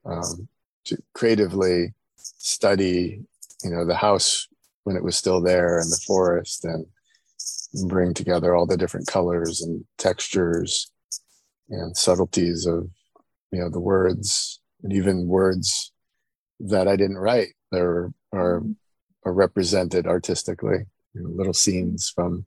um, 0.06 0.50
to 0.84 0.98
creatively 1.14 1.94
study, 2.18 3.22
you 3.64 3.70
know, 3.70 3.86
the 3.86 3.96
house 3.96 4.48
when 4.84 4.98
it 4.98 5.04
was 5.04 5.16
still 5.16 5.42
there 5.42 5.80
and 5.80 5.90
the 5.90 6.04
forest 6.06 6.66
and 6.66 6.86
bring 7.88 8.14
together 8.14 8.56
all 8.56 8.66
the 8.66 8.78
different 8.78 9.08
colors 9.08 9.62
and 9.62 9.86
textures 9.98 10.92
and 11.70 11.96
subtleties 11.96 12.66
of 12.66 12.90
you 13.52 13.60
know 13.60 13.70
the 13.70 13.80
words 13.80 14.60
and 14.84 14.92
even 14.92 15.28
words 15.28 15.92
that 16.60 16.88
I 16.88 16.96
didn't 16.96 17.18
write 17.18 17.50
are 17.74 18.12
are, 18.34 18.64
are 19.26 19.34
represented 19.34 20.08
artistically 20.08 20.86
you 21.14 21.24
know, 21.24 21.30
little 21.30 21.54
scenes 21.54 22.10
from 22.10 22.46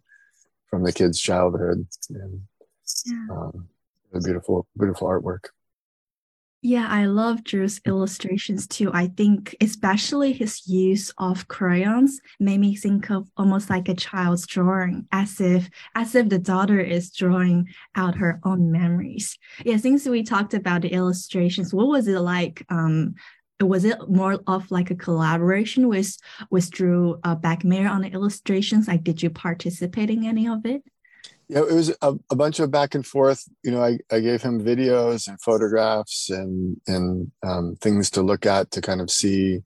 from 0.69 0.85
the 0.85 0.93
kids 0.93 1.21
childhood 1.21 1.87
and 2.11 2.43
yeah. 3.07 3.27
um, 3.31 3.69
a 4.15 4.21
beautiful 4.21 4.67
beautiful 4.77 5.09
artwork 5.09 5.49
yeah, 6.65 6.87
I 6.89 7.07
love 7.07 7.43
Drew's 7.43 7.81
illustrations 7.85 8.69
too. 8.69 8.93
I 8.95 9.09
think 9.09 9.57
especially 9.61 10.33
his 10.33 10.65
use 10.69 11.13
of 11.19 11.49
crayons 11.49 12.21
made 12.39 12.61
me 12.61 12.77
think 12.77 13.11
of 13.11 13.29
almost 13.37 13.69
like 13.69 13.89
a 13.89 13.97
child's 13.97 14.47
drawing, 14.47 15.09
as 15.11 15.41
if 15.41 15.69
as 15.97 16.15
if 16.15 16.29
the 16.29 16.39
daughter 16.39 16.79
is 16.79 17.11
drawing 17.11 17.67
out 17.97 18.15
her 18.15 18.39
own 18.45 18.71
memories. 18.71 19.37
Yeah, 19.65 19.77
since 19.77 20.07
we 20.07 20.23
talked 20.23 20.55
about 20.55 20.83
the 20.83 20.93
illustrations, 20.93 21.75
what 21.75 21.89
was 21.89 22.07
it 22.07 22.21
like? 22.21 22.65
Um, 22.69 23.17
was 23.67 23.85
it 23.85 23.99
more 24.09 24.41
of 24.47 24.71
like 24.71 24.91
a 24.91 24.95
collaboration 24.95 25.89
with 25.89 26.17
with 26.51 26.71
Drew 26.71 27.21
uh, 27.25 27.37
Beckmeyer 27.37 27.91
on 27.91 28.03
the 28.03 28.11
illustrations? 28.11 28.89
Like, 28.89 29.05
did 29.05 29.23
you 29.23 29.31
participate 29.31 30.11
in 30.11 30.25
any 30.25 30.49
of 30.49 30.65
it? 30.65 30.83
yeah, 31.49 31.59
it 31.59 31.75
was 31.75 31.91
a, 32.01 32.15
a, 32.31 32.37
bunch 32.37 32.61
of 32.61 32.71
back 32.71 32.95
and 32.95 33.07
forth. 33.07 33.45
You 33.63 33.73
know, 33.73 33.85
I, 33.85 33.99
I 34.11 34.21
gave 34.21 34.41
him 34.41 34.65
videos 34.65 35.29
and 35.29 35.41
photographs 35.41 36.31
and 36.31 36.81
and 36.87 37.31
um, 37.43 37.77
things 37.81 38.11
to 38.13 38.23
look 38.23 38.47
at 38.47 38.71
to 38.71 38.81
kind 38.81 39.03
of 39.03 39.11
see 39.11 39.61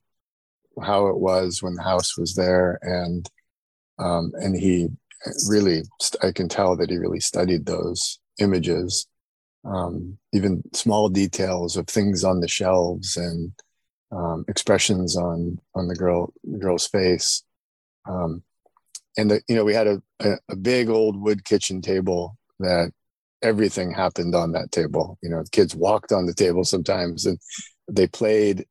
how 0.83 1.07
it 1.07 1.17
was 1.17 1.63
when 1.63 1.75
the 1.75 1.85
house 1.85 2.19
was 2.19 2.35
there, 2.35 2.81
and 2.83 3.29
um, 3.99 4.33
and 4.35 4.57
he 4.57 4.89
really, 5.49 5.83
I 6.23 6.33
can 6.33 6.49
tell 6.49 6.77
that 6.77 6.91
he 6.91 6.97
really 6.97 7.21
studied 7.21 7.67
those 7.67 8.19
images, 8.41 9.07
um, 9.65 10.19
even 10.33 10.63
small 10.73 11.09
details 11.09 11.77
of 11.77 11.87
things 11.87 12.25
on 12.25 12.41
the 12.41 12.49
shelves 12.49 13.17
and 13.17 13.53
um, 14.17 14.45
expressions 14.49 15.17
on 15.17 15.59
on 15.75 15.89
the 15.89 15.95
girl 15.95 16.33
the 16.45 16.59
girl's 16.59 16.87
face. 16.87 17.43
Um, 18.09 18.43
and 19.17 19.31
the, 19.31 19.43
you 19.49 19.57
know 19.57 19.65
we 19.65 19.75
had 19.75 19.87
a, 19.87 20.03
a, 20.21 20.35
a 20.51 20.57
big 20.57 20.89
old 20.89 21.21
wood 21.21 21.45
kitchen 21.45 21.83
table 21.83 22.37
that 22.61 22.93
everything 23.43 23.93
happened 23.93 24.35
on 24.35 24.53
that 24.53 24.73
table. 24.73 25.19
You 25.23 25.31
know 25.31 25.45
kids 25.53 25.75
walked 25.75 26.13
on 26.13 26.27
the 26.27 26.35
table 26.35 26.65
sometimes 26.65 27.27
and 27.27 27.39
they 27.91 28.07
played 28.07 28.67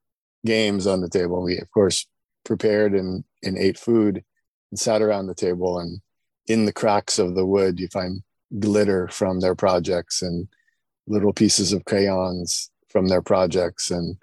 games 0.46 0.88
on 0.88 1.02
the 1.02 1.10
table. 1.10 1.44
We 1.44 1.58
of 1.60 1.70
course 1.72 2.08
prepared 2.44 2.94
and, 2.94 3.24
and 3.44 3.58
ate 3.58 3.80
food 3.80 4.24
and 4.72 4.80
sat 4.80 5.02
around 5.02 5.28
the 5.28 5.36
table. 5.36 5.80
And 5.80 6.00
in 6.48 6.66
the 6.66 6.74
cracks 6.74 7.20
of 7.20 7.36
the 7.36 7.46
wood 7.46 7.80
you 7.80 7.88
find 7.88 8.22
glitter 8.60 9.08
from 9.10 9.40
their 9.40 9.56
projects 9.56 10.22
and 10.22 10.48
little 11.08 11.34
pieces 11.34 11.74
of 11.74 11.86
crayons 11.86 12.72
from 12.90 13.08
their 13.08 13.22
projects. 13.22 13.92
And 13.92 14.18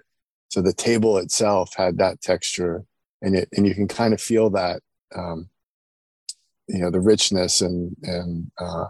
so 0.53 0.61
the 0.61 0.71
table 0.71 1.17
itself 1.17 1.73
had 1.75 1.97
that 1.97 2.21
texture 2.21 2.85
and 3.23 3.35
it 3.35 3.49
and 3.53 3.65
you 3.65 3.73
can 3.73 3.87
kind 3.87 4.13
of 4.13 4.21
feel 4.21 4.51
that 4.51 4.83
um, 5.15 5.49
you 6.67 6.77
know 6.77 6.91
the 6.91 6.99
richness 6.99 7.61
and 7.61 7.95
and 8.03 8.51
uh, 8.59 8.85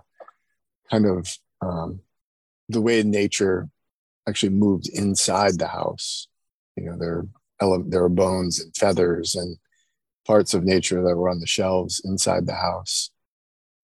kind 0.92 1.06
of 1.06 1.38
um, 1.62 2.02
the 2.68 2.82
way 2.82 3.02
nature 3.02 3.70
actually 4.28 4.50
moved 4.50 4.90
inside 4.90 5.58
the 5.58 5.68
house. 5.68 6.28
You 6.76 6.84
know, 6.84 6.98
there 6.98 7.26
ele- 7.62 7.86
there 7.88 8.02
were 8.02 8.10
bones 8.10 8.60
and 8.60 8.76
feathers 8.76 9.36
and 9.36 9.56
parts 10.28 10.54
of 10.54 10.66
nature 10.66 11.02
that 11.02 11.16
were 11.16 11.30
on 11.30 11.40
the 11.40 11.48
shelves 11.48 12.02
inside 12.04 12.46
the 12.46 12.56
house, 12.56 13.10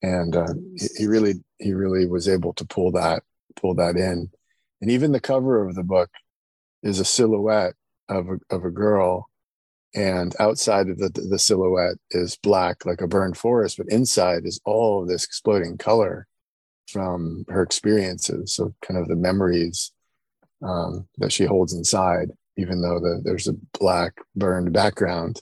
and 0.02 0.36
uh, 0.36 0.54
he, 0.76 0.88
he 0.98 1.08
really 1.08 1.36
he 1.60 1.72
really 1.72 2.08
was 2.08 2.28
able 2.28 2.52
to 2.56 2.66
pull 2.66 2.92
that 2.92 3.24
pull 3.56 3.74
that 3.76 3.96
in, 3.96 4.30
and 4.82 4.92
even 4.92 5.14
the 5.14 5.22
cover 5.22 5.66
of 5.66 5.76
the 5.76 5.84
book 5.84 6.10
is 6.84 7.00
a 7.00 7.06
silhouette 7.06 7.74
of 8.08 8.28
a, 8.30 8.56
of 8.56 8.66
a 8.66 8.72
girl 8.72 9.30
and 9.96 10.36
outside 10.40 10.88
of 10.88 10.98
the, 10.98 11.10
the 11.10 11.40
silhouette 11.40 11.98
is 12.12 12.38
black 12.38 12.86
like 12.86 13.02
a 13.02 13.08
burned 13.08 13.38
forest 13.38 13.78
but 13.78 13.90
inside 13.90 14.46
is 14.46 14.60
all 14.66 15.02
of 15.02 15.08
this 15.08 15.26
exploding 15.26 15.78
color 15.78 16.28
from 16.88 17.46
her 17.48 17.62
experiences 17.62 18.54
so 18.54 18.74
kind 18.86 19.00
of 19.00 19.08
the 19.08 19.16
memories 19.16 19.92
um, 20.62 21.08
that 21.18 21.32
she 21.32 21.46
holds 21.46 21.74
inside 21.74 22.30
even 22.60 22.82
though 22.82 23.00
the, 23.00 23.22
there's 23.24 23.48
a 23.48 23.56
black 23.80 24.14
burned 24.36 24.74
background. 24.74 25.42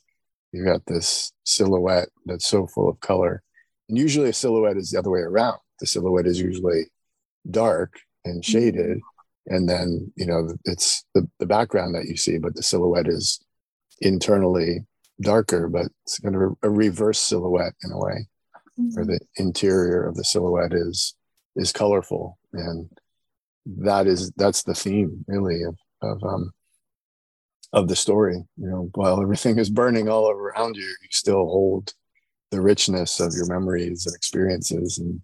You've 0.51 0.67
got 0.67 0.85
this 0.85 1.33
silhouette 1.43 2.09
that's 2.25 2.47
so 2.47 2.67
full 2.67 2.87
of 2.87 2.99
color. 2.99 3.41
And 3.89 3.97
usually 3.97 4.29
a 4.29 4.33
silhouette 4.33 4.77
is 4.77 4.91
the 4.91 4.99
other 4.99 5.09
way 5.09 5.21
around. 5.21 5.57
The 5.79 5.87
silhouette 5.87 6.27
is 6.27 6.39
usually 6.39 6.85
dark 7.49 7.99
and 8.23 8.45
shaded 8.45 8.99
and 9.47 9.67
then 9.67 10.11
you 10.15 10.25
know 10.25 10.49
it's 10.65 11.05
the, 11.13 11.27
the 11.39 11.45
background 11.45 11.95
that 11.95 12.05
you 12.05 12.17
see 12.17 12.37
but 12.37 12.55
the 12.55 12.63
silhouette 12.63 13.07
is 13.07 13.39
internally 14.01 14.85
darker, 15.21 15.67
but 15.67 15.87
it's 16.03 16.19
kind 16.19 16.35
of 16.35 16.57
a, 16.61 16.69
reverse 16.69 17.19
silhouette 17.19 17.73
in 17.83 17.91
a 17.91 17.97
way, 17.97 18.27
mm-hmm. 18.79 18.89
where 18.93 19.05
the 19.05 19.19
interior 19.37 20.07
of 20.07 20.15
the 20.15 20.23
silhouette 20.23 20.73
is 20.73 21.15
is 21.55 21.71
colorful, 21.71 22.37
and 22.53 22.89
that 23.65 24.07
is 24.07 24.31
that's 24.37 24.63
the 24.63 24.75
theme 24.75 25.25
really 25.27 25.63
of 25.63 25.75
of 26.01 26.23
um 26.23 26.51
of 27.73 27.87
the 27.87 27.95
story. 27.95 28.35
You 28.57 28.69
know, 28.69 28.89
while 28.93 29.21
everything 29.21 29.57
is 29.57 29.69
burning 29.69 30.09
all 30.09 30.29
around 30.29 30.75
you, 30.75 30.83
you 30.83 31.07
still 31.11 31.45
hold 31.45 31.93
the 32.51 32.61
richness 32.61 33.19
of 33.19 33.33
your 33.33 33.47
memories 33.47 34.05
and 34.05 34.15
experiences 34.15 34.99
and 34.99 35.19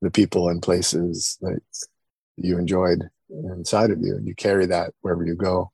the 0.00 0.10
people 0.10 0.48
and 0.48 0.62
places 0.62 1.38
that 1.42 1.60
you 2.36 2.58
enjoyed 2.58 3.02
inside 3.30 3.90
of 3.90 4.00
you 4.00 4.16
and 4.16 4.26
you 4.26 4.34
carry 4.34 4.66
that 4.66 4.92
wherever 5.00 5.24
you 5.24 5.34
go 5.34 5.70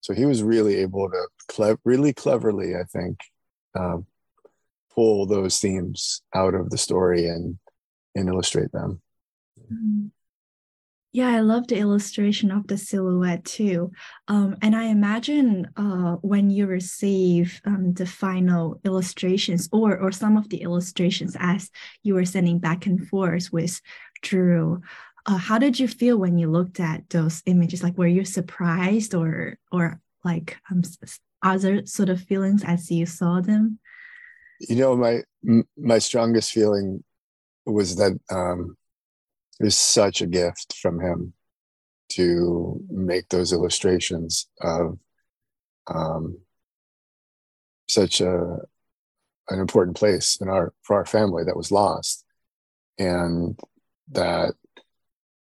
so 0.00 0.14
he 0.14 0.24
was 0.24 0.42
really 0.42 0.76
able 0.76 1.10
to 1.10 1.28
cle- 1.48 1.80
really 1.84 2.12
cleverly, 2.12 2.74
I 2.76 2.84
think, 2.84 3.18
um, 3.74 4.06
pull 4.94 5.26
those 5.26 5.58
themes 5.60 6.22
out 6.34 6.54
of 6.54 6.70
the 6.70 6.78
story 6.78 7.26
and 7.26 7.58
and 8.14 8.28
illustrate 8.28 8.72
them. 8.72 9.00
Mm-hmm. 9.60 10.06
Yeah, 11.12 11.28
I 11.28 11.40
love 11.40 11.66
the 11.66 11.78
illustration 11.78 12.50
of 12.50 12.66
the 12.66 12.76
silhouette 12.76 13.44
too. 13.44 13.92
Um, 14.28 14.56
and 14.60 14.76
I 14.76 14.84
imagine 14.84 15.66
uh, 15.76 16.16
when 16.16 16.50
you 16.50 16.66
receive 16.66 17.60
um, 17.64 17.94
the 17.94 18.06
final 18.06 18.80
illustrations 18.84 19.68
or 19.72 19.98
or 19.98 20.12
some 20.12 20.36
of 20.36 20.48
the 20.48 20.62
illustrations 20.62 21.36
as 21.38 21.70
you 22.02 22.14
were 22.14 22.26
sending 22.26 22.58
back 22.58 22.86
and 22.86 23.08
forth 23.08 23.52
with 23.52 23.80
Drew, 24.22 24.82
uh, 25.28 25.36
how 25.36 25.58
did 25.58 25.78
you 25.78 25.86
feel 25.86 26.16
when 26.16 26.38
you 26.38 26.50
looked 26.50 26.80
at 26.80 27.08
those 27.10 27.42
images? 27.44 27.82
Like, 27.82 27.98
were 27.98 28.06
you 28.06 28.24
surprised 28.24 29.14
or 29.14 29.58
or 29.70 30.00
like 30.24 30.56
um, 30.70 30.82
other 31.42 31.84
sort 31.84 32.08
of 32.08 32.22
feelings 32.22 32.64
as 32.64 32.90
you 32.90 33.04
saw 33.04 33.42
them? 33.42 33.78
You 34.60 34.76
know, 34.76 34.96
my 34.96 35.22
my 35.76 35.98
strongest 35.98 36.50
feeling 36.52 37.04
was 37.66 37.96
that 37.96 38.18
um, 38.30 38.76
it 39.60 39.64
was 39.64 39.76
such 39.76 40.22
a 40.22 40.26
gift 40.26 40.74
from 40.80 40.98
him 40.98 41.34
to 42.12 42.80
make 42.88 43.28
those 43.28 43.52
illustrations 43.52 44.48
of 44.62 44.98
um, 45.88 46.38
such 47.86 48.22
a 48.22 48.56
an 49.50 49.60
important 49.60 49.96
place 49.96 50.38
in 50.40 50.48
our 50.48 50.72
for 50.82 50.96
our 50.96 51.04
family 51.04 51.44
that 51.44 51.56
was 51.56 51.70
lost 51.70 52.24
and 52.98 53.60
that 54.10 54.54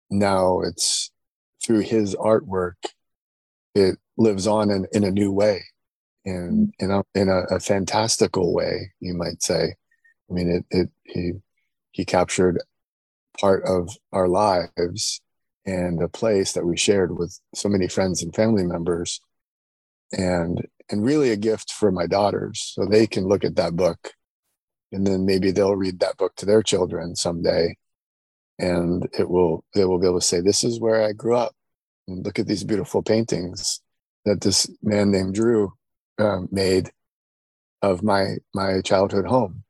now 0.09 0.61
it's 0.61 1.11
through 1.63 1.79
his 1.79 2.15
artwork 2.15 2.75
it 3.73 3.97
lives 4.17 4.47
on 4.47 4.71
in, 4.71 4.87
in 4.93 5.03
a 5.03 5.11
new 5.11 5.31
way 5.31 5.63
in 6.25 6.73
mm-hmm. 6.79 6.85
in 6.85 6.91
a 6.91 7.03
in 7.13 7.29
a, 7.29 7.55
a 7.55 7.59
fantastical 7.59 8.53
way 8.53 8.91
you 8.99 9.13
might 9.13 9.41
say. 9.41 9.75
I 10.29 10.33
mean 10.33 10.49
it 10.49 10.65
it 10.71 10.89
he 11.03 11.33
he 11.91 12.05
captured 12.05 12.61
part 13.39 13.63
of 13.65 13.89
our 14.11 14.27
lives 14.27 15.21
and 15.65 16.01
a 16.01 16.07
place 16.07 16.53
that 16.53 16.65
we 16.65 16.77
shared 16.77 17.17
with 17.17 17.39
so 17.53 17.69
many 17.69 17.87
friends 17.87 18.21
and 18.23 18.35
family 18.35 18.63
members 18.63 19.21
and 20.11 20.65
and 20.89 21.03
really 21.03 21.31
a 21.31 21.37
gift 21.37 21.71
for 21.71 21.91
my 21.91 22.05
daughters. 22.07 22.73
So 22.75 22.85
they 22.85 23.07
can 23.07 23.27
look 23.27 23.43
at 23.43 23.55
that 23.55 23.75
book 23.75 24.13
and 24.91 25.05
then 25.05 25.25
maybe 25.25 25.51
they'll 25.51 25.75
read 25.75 25.99
that 25.99 26.17
book 26.17 26.35
to 26.37 26.45
their 26.45 26.63
children 26.63 27.15
someday 27.15 27.75
and 28.59 29.07
it 29.17 29.29
will 29.29 29.63
they 29.73 29.85
will 29.85 29.99
be 29.99 30.07
able 30.07 30.19
to 30.19 30.25
say 30.25 30.39
this 30.39 30.63
is 30.63 30.79
where 30.79 31.03
i 31.03 31.11
grew 31.11 31.35
up. 31.35 31.53
And 32.07 32.23
look 32.23 32.37
at 32.37 32.47
these 32.47 32.63
beautiful 32.63 33.01
paintings 33.01 33.81
that 34.25 34.41
this 34.41 34.69
man 34.83 35.11
named 35.11 35.33
drew 35.35 35.73
um, 36.19 36.47
made 36.51 36.91
of 37.81 38.03
my 38.03 38.35
my 38.53 38.81
childhood 38.81 39.25
home. 39.25 39.63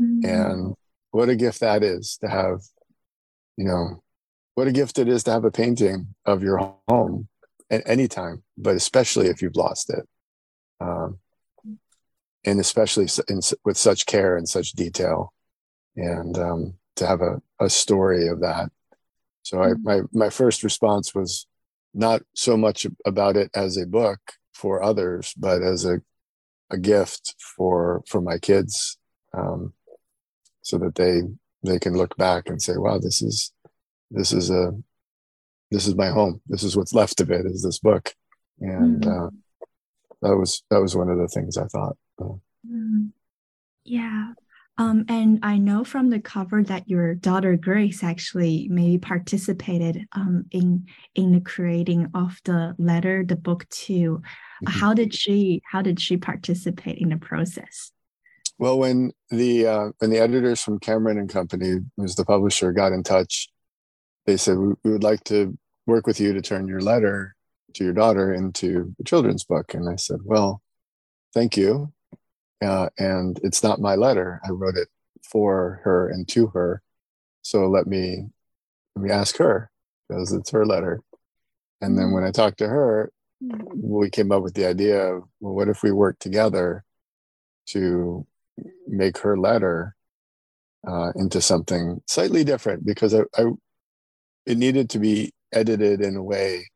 Mm-hmm. 0.00 0.28
and 0.28 0.74
what 1.10 1.28
a 1.28 1.34
gift 1.34 1.58
that 1.58 1.82
is 1.82 2.18
to 2.18 2.28
have 2.28 2.60
you 3.56 3.64
know 3.64 4.00
what 4.54 4.68
a 4.68 4.72
gift 4.72 5.00
it 5.00 5.08
is 5.08 5.24
to 5.24 5.32
have 5.32 5.44
a 5.44 5.50
painting 5.50 6.14
of 6.24 6.40
your 6.40 6.76
home 6.88 7.26
at 7.68 7.82
any 7.84 8.06
time 8.06 8.44
but 8.58 8.74
especially 8.74 9.28
if 9.28 9.40
you've 9.40 9.56
lost 9.56 9.90
it. 9.90 10.06
Um, 10.80 11.18
and 12.44 12.60
especially 12.60 13.08
in, 13.28 13.40
with 13.64 13.76
such 13.76 14.06
care 14.06 14.36
and 14.36 14.48
such 14.48 14.72
detail. 14.72 15.32
And 15.96 16.36
um, 16.38 16.74
to 16.98 17.06
have 17.06 17.20
a, 17.20 17.40
a 17.60 17.70
story 17.70 18.28
of 18.28 18.40
that 18.40 18.70
so 19.42 19.62
I, 19.62 19.68
mm-hmm. 19.68 19.82
my 19.82 20.00
my 20.12 20.30
first 20.30 20.62
response 20.62 21.14
was 21.14 21.46
not 21.94 22.22
so 22.34 22.56
much 22.56 22.86
about 23.06 23.36
it 23.36 23.50
as 23.54 23.76
a 23.76 23.86
book 23.86 24.20
for 24.52 24.82
others 24.82 25.34
but 25.36 25.62
as 25.62 25.84
a 25.84 26.00
a 26.70 26.78
gift 26.78 27.34
for 27.38 28.02
for 28.06 28.20
my 28.20 28.38
kids 28.38 28.98
um, 29.36 29.72
so 30.62 30.78
that 30.78 30.94
they 30.94 31.22
they 31.64 31.78
can 31.78 31.96
look 31.96 32.16
back 32.16 32.48
and 32.48 32.60
say 32.60 32.76
wow 32.76 32.98
this 32.98 33.22
is 33.22 33.52
this 34.10 34.32
is 34.32 34.50
a 34.50 34.72
this 35.70 35.86
is 35.86 35.94
my 35.94 36.08
home 36.08 36.40
this 36.46 36.62
is 36.62 36.76
what's 36.76 36.92
left 36.92 37.20
of 37.20 37.30
it 37.30 37.46
is 37.46 37.62
this 37.62 37.78
book 37.78 38.14
and 38.60 39.02
mm-hmm. 39.02 39.26
uh, 39.26 39.30
that 40.22 40.36
was 40.36 40.62
that 40.70 40.80
was 40.80 40.94
one 40.94 41.08
of 41.08 41.18
the 41.18 41.28
things 41.28 41.56
i 41.56 41.66
thought 41.66 41.96
mm-hmm. 42.20 43.06
yeah 43.84 44.32
um, 44.78 45.04
and 45.08 45.40
I 45.42 45.58
know 45.58 45.82
from 45.82 46.08
the 46.08 46.20
cover 46.20 46.62
that 46.62 46.88
your 46.88 47.16
daughter 47.16 47.56
Grace 47.56 48.04
actually 48.04 48.68
maybe 48.70 48.96
participated 48.96 50.06
um, 50.12 50.44
in 50.52 50.86
in 51.16 51.32
the 51.32 51.40
creating 51.40 52.08
of 52.14 52.38
the 52.44 52.76
letter, 52.78 53.24
the 53.24 53.36
book 53.36 53.68
too. 53.70 54.22
Mm-hmm. 54.64 54.78
How 54.78 54.94
did 54.94 55.12
she 55.12 55.62
How 55.70 55.82
did 55.82 56.00
she 56.00 56.16
participate 56.16 56.98
in 56.98 57.08
the 57.08 57.16
process? 57.16 57.90
Well, 58.56 58.78
when 58.78 59.10
the 59.30 59.66
uh, 59.66 59.88
when 59.98 60.10
the 60.10 60.20
editors 60.20 60.62
from 60.62 60.78
Cameron 60.78 61.18
and 61.18 61.28
Company, 61.28 61.80
who's 61.96 62.14
the 62.14 62.24
publisher, 62.24 62.72
got 62.72 62.92
in 62.92 63.02
touch, 63.02 63.48
they 64.26 64.36
said 64.36 64.58
we, 64.58 64.74
we 64.84 64.92
would 64.92 65.04
like 65.04 65.24
to 65.24 65.58
work 65.86 66.06
with 66.06 66.20
you 66.20 66.32
to 66.34 66.40
turn 66.40 66.68
your 66.68 66.80
letter 66.80 67.34
to 67.74 67.84
your 67.84 67.92
daughter 67.92 68.32
into 68.32 68.94
a 69.00 69.04
children's 69.04 69.44
book. 69.44 69.74
And 69.74 69.88
I 69.88 69.96
said, 69.96 70.20
well, 70.24 70.62
thank 71.34 71.56
you 71.56 71.92
uh, 72.62 72.88
and 72.98 73.38
it's 73.42 73.62
not 73.62 73.80
my 73.80 73.94
letter. 73.94 74.40
I 74.44 74.50
wrote 74.50 74.76
it 74.76 74.88
for 75.22 75.80
her 75.84 76.08
and 76.08 76.26
to 76.28 76.48
her. 76.48 76.82
So 77.42 77.68
let 77.68 77.86
me 77.86 78.26
let 78.96 79.04
me 79.04 79.10
ask 79.10 79.36
her 79.36 79.70
because 80.08 80.32
it's 80.32 80.50
her 80.50 80.66
letter. 80.66 81.00
And 81.80 81.96
then 81.96 82.10
when 82.10 82.24
I 82.24 82.32
talked 82.32 82.58
to 82.58 82.68
her, 82.68 83.12
we 83.40 84.10
came 84.10 84.32
up 84.32 84.42
with 84.42 84.54
the 84.54 84.66
idea 84.66 85.14
of 85.14 85.22
well, 85.40 85.54
what 85.54 85.68
if 85.68 85.82
we 85.82 85.92
work 85.92 86.18
together 86.18 86.84
to 87.66 88.26
make 88.88 89.18
her 89.18 89.38
letter 89.38 89.94
uh, 90.86 91.12
into 91.14 91.40
something 91.40 92.00
slightly 92.06 92.42
different 92.42 92.84
because 92.84 93.14
I, 93.14 93.20
I 93.36 93.44
it 94.46 94.58
needed 94.58 94.90
to 94.90 94.98
be 94.98 95.32
edited 95.52 96.00
in 96.00 96.16
a 96.16 96.22
way 96.22 96.66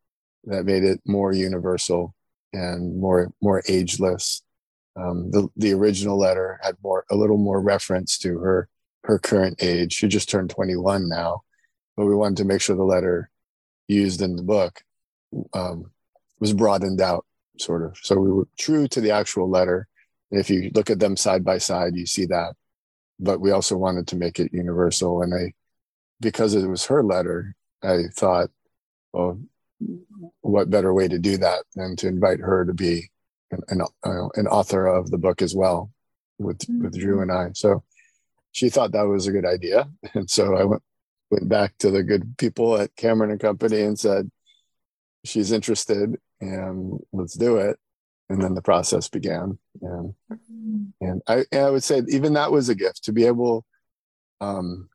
that 0.44 0.64
made 0.64 0.84
it 0.84 1.00
more 1.06 1.32
universal 1.32 2.14
and 2.52 2.96
more 2.98 3.32
more 3.40 3.62
ageless 3.66 4.42
um, 4.96 5.30
the 5.30 5.48
the 5.56 5.72
original 5.72 6.18
letter 6.18 6.58
had 6.62 6.76
more 6.82 7.04
a 7.10 7.16
little 7.16 7.38
more 7.38 7.60
reference 7.60 8.18
to 8.18 8.38
her 8.38 8.68
her 9.04 9.18
current 9.18 9.62
age. 9.62 9.92
She 9.94 10.08
just 10.08 10.28
turned 10.28 10.50
21 10.50 11.08
now, 11.08 11.42
but 11.96 12.06
we 12.06 12.14
wanted 12.14 12.36
to 12.38 12.44
make 12.44 12.60
sure 12.60 12.76
the 12.76 12.84
letter 12.84 13.30
used 13.88 14.22
in 14.22 14.36
the 14.36 14.42
book 14.42 14.82
um, 15.54 15.90
was 16.38 16.52
broadened 16.52 17.00
out, 17.00 17.24
sort 17.58 17.82
of. 17.82 17.96
So 18.02 18.16
we 18.16 18.32
were 18.32 18.48
true 18.58 18.86
to 18.88 19.00
the 19.00 19.10
actual 19.10 19.48
letter. 19.48 19.88
and 20.30 20.40
If 20.40 20.50
you 20.50 20.70
look 20.74 20.90
at 20.90 21.00
them 21.00 21.16
side 21.16 21.44
by 21.44 21.58
side, 21.58 21.96
you 21.96 22.06
see 22.06 22.26
that. 22.26 22.54
But 23.18 23.40
we 23.40 23.50
also 23.50 23.76
wanted 23.76 24.08
to 24.08 24.16
make 24.16 24.38
it 24.38 24.52
universal, 24.52 25.22
and 25.22 25.34
I, 25.34 25.52
because 26.20 26.54
it 26.54 26.66
was 26.66 26.86
her 26.86 27.02
letter, 27.02 27.54
I 27.82 28.04
thought, 28.14 28.50
well, 29.12 29.40
what 30.40 30.70
better 30.70 30.94
way 30.94 31.08
to 31.08 31.18
do 31.18 31.36
that 31.38 31.64
than 31.74 31.96
to 31.96 32.08
invite 32.08 32.40
her 32.40 32.64
to 32.64 32.72
be 32.72 33.10
an, 33.68 33.80
uh, 33.82 34.28
an 34.34 34.46
author 34.46 34.86
of 34.86 35.10
the 35.10 35.18
book 35.18 35.42
as 35.42 35.54
well 35.54 35.90
with 36.38 36.58
mm-hmm. 36.58 36.84
with 36.84 36.98
Drew 36.98 37.20
and 37.20 37.30
I. 37.30 37.50
So 37.54 37.82
she 38.52 38.68
thought 38.68 38.92
that 38.92 39.06
was 39.06 39.26
a 39.26 39.32
good 39.32 39.46
idea, 39.46 39.88
and 40.14 40.28
so 40.28 40.56
I 40.56 40.64
went 40.64 40.82
went 41.30 41.48
back 41.48 41.78
to 41.78 41.90
the 41.90 42.02
good 42.02 42.36
people 42.36 42.76
at 42.76 42.94
Cameron 42.96 43.30
and 43.30 43.40
Company 43.40 43.80
and 43.80 43.98
said 43.98 44.30
she's 45.24 45.52
interested 45.52 46.16
and 46.40 47.00
let's 47.12 47.34
do 47.34 47.56
it. 47.56 47.78
And 48.28 48.42
then 48.42 48.54
the 48.54 48.62
process 48.62 49.08
began, 49.08 49.58
and 49.82 50.14
mm-hmm. 50.32 50.84
and 51.00 51.22
I 51.26 51.44
and 51.52 51.66
I 51.66 51.70
would 51.70 51.84
say 51.84 52.02
even 52.08 52.34
that 52.34 52.52
was 52.52 52.68
a 52.68 52.74
gift 52.74 53.04
to 53.04 53.12
be 53.12 53.26
able, 53.26 53.66
um, 54.40 54.88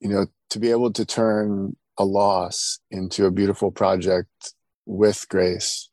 you 0.00 0.10
know, 0.10 0.26
to 0.50 0.58
be 0.58 0.70
able 0.70 0.92
to 0.92 1.06
turn 1.06 1.76
a 1.96 2.04
loss 2.04 2.78
into 2.90 3.24
a 3.24 3.30
beautiful 3.30 3.70
project 3.70 4.52
with 4.84 5.26
Grace 5.30 5.88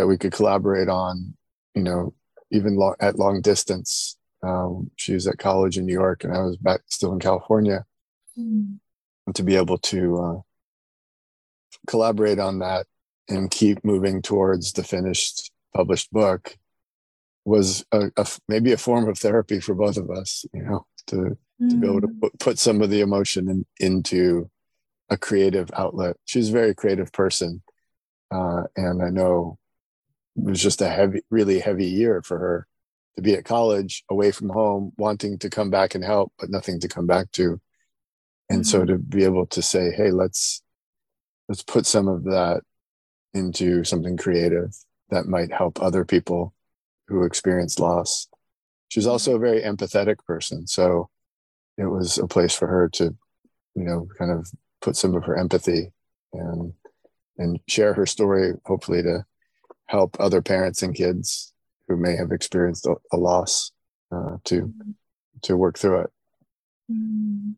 that 0.00 0.06
we 0.06 0.16
could 0.16 0.32
collaborate 0.32 0.88
on, 0.88 1.34
you 1.74 1.82
know, 1.82 2.14
even 2.50 2.74
lo- 2.74 2.94
at 3.00 3.18
long 3.18 3.42
distance. 3.42 4.16
Um, 4.42 4.90
she 4.96 5.12
was 5.12 5.26
at 5.26 5.36
college 5.36 5.76
in 5.76 5.84
New 5.84 5.92
York 5.92 6.24
and 6.24 6.34
I 6.34 6.40
was 6.40 6.56
back 6.56 6.80
still 6.86 7.12
in 7.12 7.18
California. 7.18 7.84
Mm. 8.38 8.78
And 9.26 9.36
to 9.36 9.42
be 9.42 9.56
able 9.56 9.76
to 9.76 10.16
uh, 10.16 10.40
collaborate 11.86 12.38
on 12.38 12.60
that 12.60 12.86
and 13.28 13.50
keep 13.50 13.84
moving 13.84 14.22
towards 14.22 14.72
the 14.72 14.82
finished 14.82 15.52
published 15.76 16.10
book 16.10 16.56
was 17.44 17.84
a, 17.92 18.10
a, 18.16 18.26
maybe 18.48 18.72
a 18.72 18.78
form 18.78 19.06
of 19.06 19.18
therapy 19.18 19.60
for 19.60 19.74
both 19.74 19.98
of 19.98 20.10
us, 20.10 20.46
you 20.54 20.62
know, 20.62 20.86
to, 21.08 21.36
mm. 21.60 21.68
to 21.68 21.76
be 21.76 21.86
able 21.86 22.00
to 22.00 22.08
mm. 22.08 22.20
put, 22.22 22.38
put 22.38 22.58
some 22.58 22.80
of 22.80 22.88
the 22.88 23.02
emotion 23.02 23.50
in, 23.50 23.66
into 23.78 24.48
a 25.10 25.18
creative 25.18 25.70
outlet. 25.76 26.16
She's 26.24 26.48
a 26.48 26.52
very 26.52 26.74
creative 26.74 27.12
person. 27.12 27.62
Uh, 28.30 28.62
and 28.76 29.02
I 29.02 29.10
know 29.10 29.58
was 30.42 30.60
just 30.60 30.80
a 30.80 30.88
heavy, 30.88 31.22
really 31.30 31.58
heavy 31.58 31.86
year 31.86 32.22
for 32.22 32.38
her 32.38 32.66
to 33.16 33.22
be 33.22 33.34
at 33.34 33.44
college, 33.44 34.04
away 34.10 34.30
from 34.30 34.48
home, 34.48 34.92
wanting 34.96 35.38
to 35.38 35.50
come 35.50 35.70
back 35.70 35.94
and 35.94 36.04
help, 36.04 36.32
but 36.38 36.50
nothing 36.50 36.80
to 36.80 36.88
come 36.88 37.06
back 37.06 37.30
to. 37.32 37.60
And 38.48 38.60
mm-hmm. 38.60 38.62
so 38.62 38.84
to 38.84 38.98
be 38.98 39.24
able 39.24 39.46
to 39.46 39.62
say, 39.62 39.90
hey, 39.92 40.10
let's 40.10 40.62
let's 41.48 41.62
put 41.62 41.86
some 41.86 42.08
of 42.08 42.24
that 42.24 42.62
into 43.34 43.84
something 43.84 44.16
creative 44.16 44.74
that 45.10 45.26
might 45.26 45.52
help 45.52 45.82
other 45.82 46.04
people 46.04 46.54
who 47.08 47.24
experience 47.24 47.78
loss. 47.78 48.28
She's 48.88 49.04
mm-hmm. 49.04 49.12
also 49.12 49.36
a 49.36 49.40
very 49.40 49.62
empathetic 49.62 50.24
person. 50.26 50.66
So 50.66 51.10
it 51.76 51.86
was 51.86 52.18
a 52.18 52.26
place 52.26 52.54
for 52.54 52.68
her 52.68 52.88
to, 52.90 53.16
you 53.74 53.84
know, 53.84 54.08
kind 54.18 54.30
of 54.30 54.48
put 54.80 54.96
some 54.96 55.14
of 55.14 55.24
her 55.24 55.36
empathy 55.36 55.92
and 56.32 56.72
and 57.38 57.58
share 57.68 57.94
her 57.94 58.06
story, 58.06 58.52
hopefully 58.66 59.02
to 59.02 59.24
help 59.90 60.16
other 60.20 60.40
parents 60.40 60.82
and 60.84 60.94
kids 60.94 61.52
who 61.88 61.96
may 61.96 62.14
have 62.14 62.30
experienced 62.30 62.86
a, 62.86 62.94
a 63.12 63.16
loss 63.16 63.72
uh, 64.12 64.36
to 64.44 64.72
to 65.42 65.56
work 65.56 65.76
through 65.76 66.02
it. 66.02 66.10
Mm. 66.90 67.54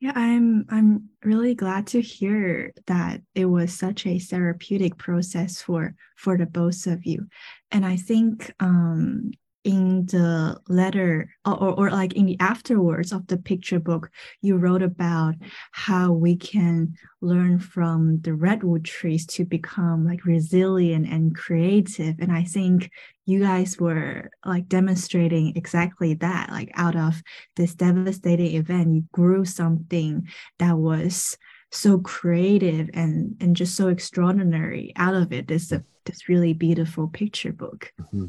Yeah, 0.00 0.12
I'm 0.14 0.66
I'm 0.68 1.08
really 1.22 1.54
glad 1.54 1.86
to 1.88 2.00
hear 2.02 2.74
that 2.86 3.22
it 3.34 3.46
was 3.46 3.72
such 3.72 4.06
a 4.06 4.18
therapeutic 4.18 4.98
process 4.98 5.62
for 5.62 5.94
for 6.16 6.36
the 6.36 6.44
both 6.44 6.86
of 6.86 7.06
you. 7.06 7.26
And 7.70 7.86
I 7.86 7.96
think 7.96 8.52
um 8.60 9.30
in 9.64 10.04
the 10.06 10.60
letter 10.68 11.34
or, 11.44 11.72
or, 11.72 11.90
like 11.90 12.12
in 12.12 12.26
the 12.26 12.38
afterwards 12.38 13.12
of 13.12 13.26
the 13.26 13.38
picture 13.38 13.80
book 13.80 14.10
you 14.42 14.56
wrote 14.56 14.82
about 14.82 15.34
how 15.72 16.12
we 16.12 16.36
can 16.36 16.94
learn 17.22 17.58
from 17.58 18.20
the 18.20 18.34
redwood 18.34 18.84
trees 18.84 19.26
to 19.26 19.44
become 19.44 20.06
like 20.06 20.24
resilient 20.26 21.08
and 21.08 21.34
creative. 21.34 22.16
And 22.20 22.30
i 22.30 22.44
think 22.44 22.90
you 23.26 23.40
guys 23.40 23.78
were 23.78 24.30
like 24.44 24.68
demonstrating 24.68 25.56
exactly 25.56 26.14
that. 26.14 26.50
Like 26.50 26.70
out 26.74 26.96
of 26.96 27.22
this 27.56 27.74
devastating 27.74 28.54
event 28.54 28.94
you 28.94 29.04
grew 29.12 29.44
something 29.44 30.28
that 30.58 30.76
was 30.76 31.36
so 31.70 31.98
creative 31.98 32.88
and 32.94 33.36
and 33.40 33.56
just 33.56 33.74
so 33.74 33.88
extraordinary 33.88 34.92
out 34.96 35.14
of 35.14 35.32
it 35.32 35.48
this 35.48 35.72
this 36.04 36.28
really 36.28 36.52
beautiful 36.52 37.08
picture 37.08 37.52
book. 37.52 37.92
Mm-hmm. 38.00 38.26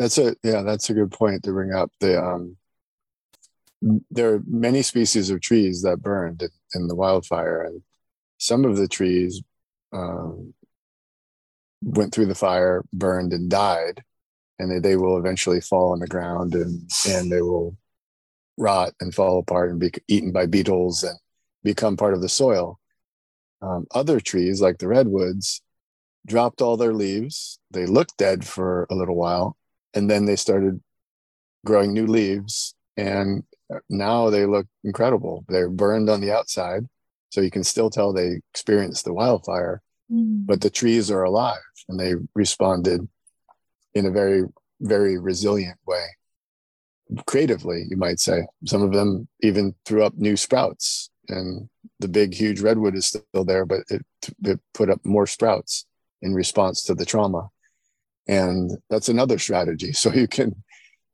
That's 0.00 0.16
a 0.16 0.34
yeah, 0.42 0.62
that's 0.62 0.88
a 0.88 0.94
good 0.94 1.12
point 1.12 1.42
to 1.44 1.52
bring 1.52 1.74
up. 1.74 1.92
The 2.00 2.18
um, 2.18 2.56
there 4.10 4.32
are 4.32 4.42
many 4.46 4.80
species 4.80 5.28
of 5.28 5.42
trees 5.42 5.82
that 5.82 6.00
burned 6.00 6.42
in, 6.74 6.88
the 6.88 6.94
wildfire, 6.94 7.64
and 7.64 7.82
some 8.38 8.64
of 8.64 8.78
the 8.78 8.88
trees 8.88 9.42
um, 9.92 10.54
went 11.82 12.14
through 12.14 12.26
the 12.26 12.34
fire, 12.34 12.82
burned, 12.94 13.34
and 13.34 13.50
died, 13.50 14.02
and 14.58 14.70
they, 14.70 14.78
they 14.78 14.96
will 14.96 15.18
eventually 15.18 15.60
fall 15.60 15.92
on 15.92 15.98
the 15.98 16.06
ground, 16.06 16.54
and 16.54 16.90
and 17.06 17.30
they 17.30 17.42
will 17.42 17.76
rot 18.56 18.94
and 19.02 19.14
fall 19.14 19.38
apart 19.38 19.70
and 19.70 19.78
be 19.78 19.92
eaten 20.08 20.32
by 20.32 20.46
beetles 20.46 21.02
and 21.04 21.18
become 21.62 21.98
part 21.98 22.14
of 22.14 22.22
the 22.22 22.28
soil. 22.30 22.80
Um, 23.60 23.86
other 23.90 24.18
trees, 24.18 24.62
like 24.62 24.78
the 24.78 24.88
redwoods, 24.88 25.60
dropped 26.26 26.62
all 26.62 26.78
their 26.78 26.94
leaves. 26.94 27.58
They 27.70 27.84
looked 27.84 28.16
dead 28.16 28.46
for 28.46 28.86
a 28.88 28.94
little 28.94 29.16
while, 29.16 29.58
and 29.94 30.10
then 30.10 30.24
they 30.24 30.36
started 30.36 30.80
growing 31.64 31.92
new 31.92 32.06
leaves. 32.06 32.74
And 32.96 33.44
now 33.88 34.30
they 34.30 34.46
look 34.46 34.66
incredible. 34.84 35.44
They're 35.48 35.70
burned 35.70 36.10
on 36.10 36.20
the 36.20 36.32
outside, 36.32 36.86
so 37.30 37.40
you 37.40 37.50
can 37.50 37.64
still 37.64 37.90
tell 37.90 38.12
they 38.12 38.40
experienced 38.52 39.04
the 39.04 39.12
wildfire, 39.12 39.82
mm. 40.10 40.44
but 40.46 40.60
the 40.60 40.70
trees 40.70 41.10
are 41.10 41.22
alive 41.22 41.60
and 41.88 41.98
they 41.98 42.14
responded 42.34 43.06
in 43.94 44.06
a 44.06 44.10
very, 44.10 44.44
very 44.80 45.18
resilient 45.18 45.78
way. 45.86 46.04
Creatively, 47.26 47.86
you 47.88 47.96
might 47.96 48.20
say. 48.20 48.46
Some 48.66 48.82
of 48.82 48.92
them 48.92 49.28
even 49.40 49.74
threw 49.84 50.04
up 50.04 50.14
new 50.16 50.36
sprouts, 50.36 51.10
and 51.28 51.68
the 51.98 52.08
big, 52.08 52.34
huge 52.34 52.60
redwood 52.60 52.94
is 52.94 53.06
still 53.06 53.44
there, 53.44 53.64
but 53.64 53.80
it, 53.88 54.04
it 54.44 54.60
put 54.74 54.90
up 54.90 55.00
more 55.04 55.26
sprouts 55.26 55.86
in 56.22 56.34
response 56.34 56.84
to 56.84 56.94
the 56.94 57.04
trauma. 57.04 57.48
And 58.28 58.70
that's 58.88 59.08
another 59.08 59.38
strategy. 59.38 59.92
So 60.00 60.12
you 60.12 60.28
can 60.28 60.54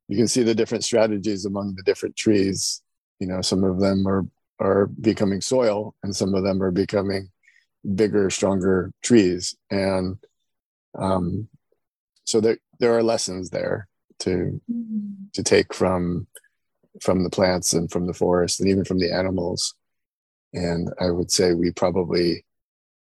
you 0.08 0.16
can 0.16 0.28
see 0.28 0.42
the 0.42 0.54
different 0.54 0.84
strategies 0.84 1.46
among 1.46 1.74
the 1.74 1.82
different 1.82 2.16
trees. 2.16 2.82
You 3.18 3.26
know, 3.26 3.40
some 3.40 3.64
of 3.64 3.80
them 3.80 4.06
are 4.06 4.26
are 4.58 4.86
becoming 4.86 5.40
soil, 5.40 5.94
and 6.02 6.14
some 6.14 6.34
of 6.34 6.44
them 6.44 6.62
are 6.62 6.70
becoming 6.70 7.30
bigger, 7.94 8.30
stronger 8.30 8.92
trees. 9.02 9.56
And 9.70 10.16
um, 10.98 11.48
so 12.24 12.40
there 12.40 12.58
there 12.78 12.96
are 12.96 13.02
lessons 13.02 13.50
there 13.50 13.88
to 14.20 14.60
mm-hmm. 14.70 15.24
to 15.32 15.42
take 15.42 15.74
from 15.74 16.26
from 17.02 17.22
the 17.22 17.30
plants 17.30 17.72
and 17.72 17.90
from 17.90 18.06
the 18.06 18.14
forest 18.14 18.60
and 18.60 18.68
even 18.68 18.84
from 18.84 18.98
the 18.98 19.12
animals. 19.12 19.74
And 20.54 20.88
I 21.00 21.10
would 21.10 21.30
say 21.30 21.52
we 21.52 21.70
probably 21.70 22.44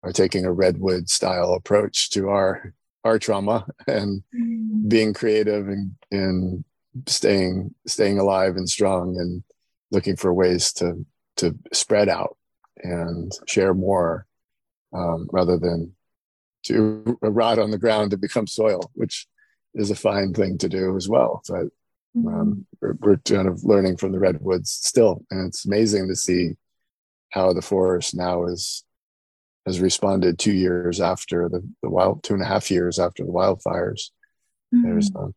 are 0.02 0.12
taking 0.12 0.44
a 0.44 0.52
redwood 0.52 1.09
style 1.09 1.54
approach 1.54 2.11
to 2.11 2.28
our 2.28 2.74
our 3.07 3.19
trauma 3.19 3.66
and 3.87 4.23
mm. 4.35 4.88
being 4.88 5.14
creative 5.14 5.69
and, 5.69 5.95
and 6.11 6.64
staying 7.07 7.75
staying 7.87 8.19
alive 8.19 8.57
and 8.57 8.69
strong 8.69 9.19
and 9.19 9.42
looking 9.90 10.16
for 10.16 10.33
ways 10.33 10.73
to 10.73 11.05
to 11.37 11.57
spread 11.73 12.09
out 12.09 12.37
and 12.79 13.33
share 13.47 13.75
more 13.75 14.27
um, 14.92 15.29
rather 15.33 15.59
than 15.59 15.95
to 16.64 17.19
rot 17.23 17.59
on 17.59 17.71
the 17.71 17.79
ground 17.79 18.11
to 18.11 18.16
become 18.16 18.47
soil, 18.47 18.90
which 18.95 19.27
is 19.75 19.90
a 19.90 19.97
fine 19.97 20.33
thing 20.33 20.59
to 20.59 20.69
do 20.69 20.97
as 20.97 21.09
well. 21.09 21.42
But 21.49 21.61
um, 21.61 21.69
mm-hmm. 22.16 22.61
we're, 22.81 22.97
we're 23.01 23.16
kind 23.19 23.47
of 23.47 23.64
learning 23.64 23.99
from 23.99 24.12
the 24.12 24.19
redwoods 24.19 24.71
still, 24.71 25.25
and 25.31 25.49
it's 25.49 25.66
amazing 25.66 26.09
to 26.09 26.16
see 26.16 26.53
how 27.31 27.53
the 27.53 27.62
forest 27.62 28.14
now 28.14 28.47
is 28.47 28.85
has 29.66 29.81
responded 29.81 30.38
two 30.38 30.52
years 30.52 31.00
after 31.00 31.48
the, 31.48 31.61
the 31.83 31.90
wild 31.90 32.22
two 32.22 32.35
and 32.35 32.42
a 32.42 32.46
half 32.46 32.70
years 32.70 32.98
after 32.98 33.24
the 33.24 33.33
wildfires. 33.33 34.11
Mm-hmm. 34.74 34.83
There's 34.83 35.11
um, 35.14 35.35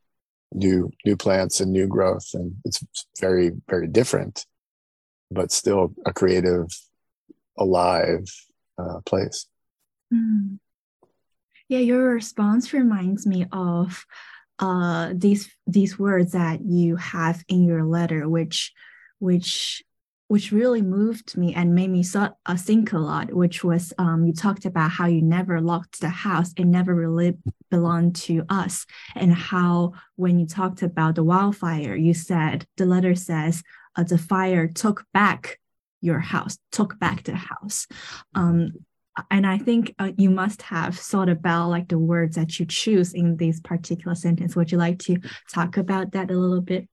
new 0.54 0.92
new 1.06 1.18
plants 1.18 1.60
and 1.60 1.72
new 1.72 1.88
growth, 1.88 2.30
and 2.34 2.56
it's 2.64 2.84
very 3.20 3.52
very 3.68 3.88
different, 3.88 4.46
but 5.32 5.52
still 5.52 5.94
a 6.06 6.14
creative, 6.14 6.68
alive 7.58 8.26
uh, 8.78 9.00
place. 9.06 9.48
Mm-hmm. 10.14 10.56
Yeah, 11.68 11.80
your 11.80 12.14
response 12.14 12.74
reminds 12.74 13.28
me 13.28 13.46
of 13.52 14.06
uh, 14.60 15.14
these 15.14 15.50
these 15.68 15.98
words 15.98 16.34
that 16.34 16.62
you 16.62 16.96
have 16.98 17.44
in 17.48 17.64
your 17.64 17.84
letter, 17.84 18.28
which 18.28 18.74
which 19.20 19.84
which 20.30 20.52
really 20.52 20.84
moved 20.84 21.36
me 21.36 21.56
and 21.56 21.74
made 21.74 21.90
me 21.90 22.04
so, 22.04 22.30
uh, 22.46 22.56
think 22.56 22.94
a 22.94 23.00
lot, 23.00 23.34
which 23.34 23.64
was 23.64 23.92
um, 23.98 24.24
you 24.26 24.32
talked 24.32 24.64
about 24.64 24.92
how 24.92 25.08
you 25.08 25.24
never 25.24 25.60
locked 25.60 26.00
the 26.00 26.10
house. 26.10 26.54
It 26.56 26.66
never 26.66 26.94
really 26.94 27.34
belonged 27.72 28.16
to 28.18 28.44
us. 28.48 28.86
And 29.16 29.34
how, 29.34 29.94
when 30.18 30.38
you 30.38 30.46
talked 30.46 30.84
about 30.84 31.16
the 31.16 31.24
wildfire, 31.24 31.96
you 31.96 32.14
said, 32.14 32.68
the 32.78 32.86
letter 32.86 33.16
says, 33.16 33.64
uh, 33.96 34.04
the 34.04 34.20
fire 34.20 34.68
took 34.68 35.04
back 35.16 35.60
your 36.00 36.20
house, 36.20 36.60
took 36.72 37.00
back 37.00 37.24
the 37.24 37.36
house. 37.36 37.88
Um, 38.36 38.74
and 39.32 39.48
I 39.48 39.58
think 39.58 39.96
uh, 39.98 40.12
you 40.16 40.30
must 40.30 40.62
have 40.62 40.96
thought 40.96 41.30
about 41.30 41.70
like 41.70 41.88
the 41.88 41.98
words 41.98 42.36
that 42.36 42.60
you 42.60 42.68
choose 42.68 43.14
in 43.14 43.38
this 43.38 43.60
particular 43.60 44.14
sentence. 44.14 44.56
Would 44.56 44.72
you 44.72 44.78
like 44.78 45.00
to 45.00 45.18
talk 45.52 45.78
about 45.78 46.12
that 46.12 46.30
a 46.30 46.38
little 46.38 46.62
bit? 46.62 46.88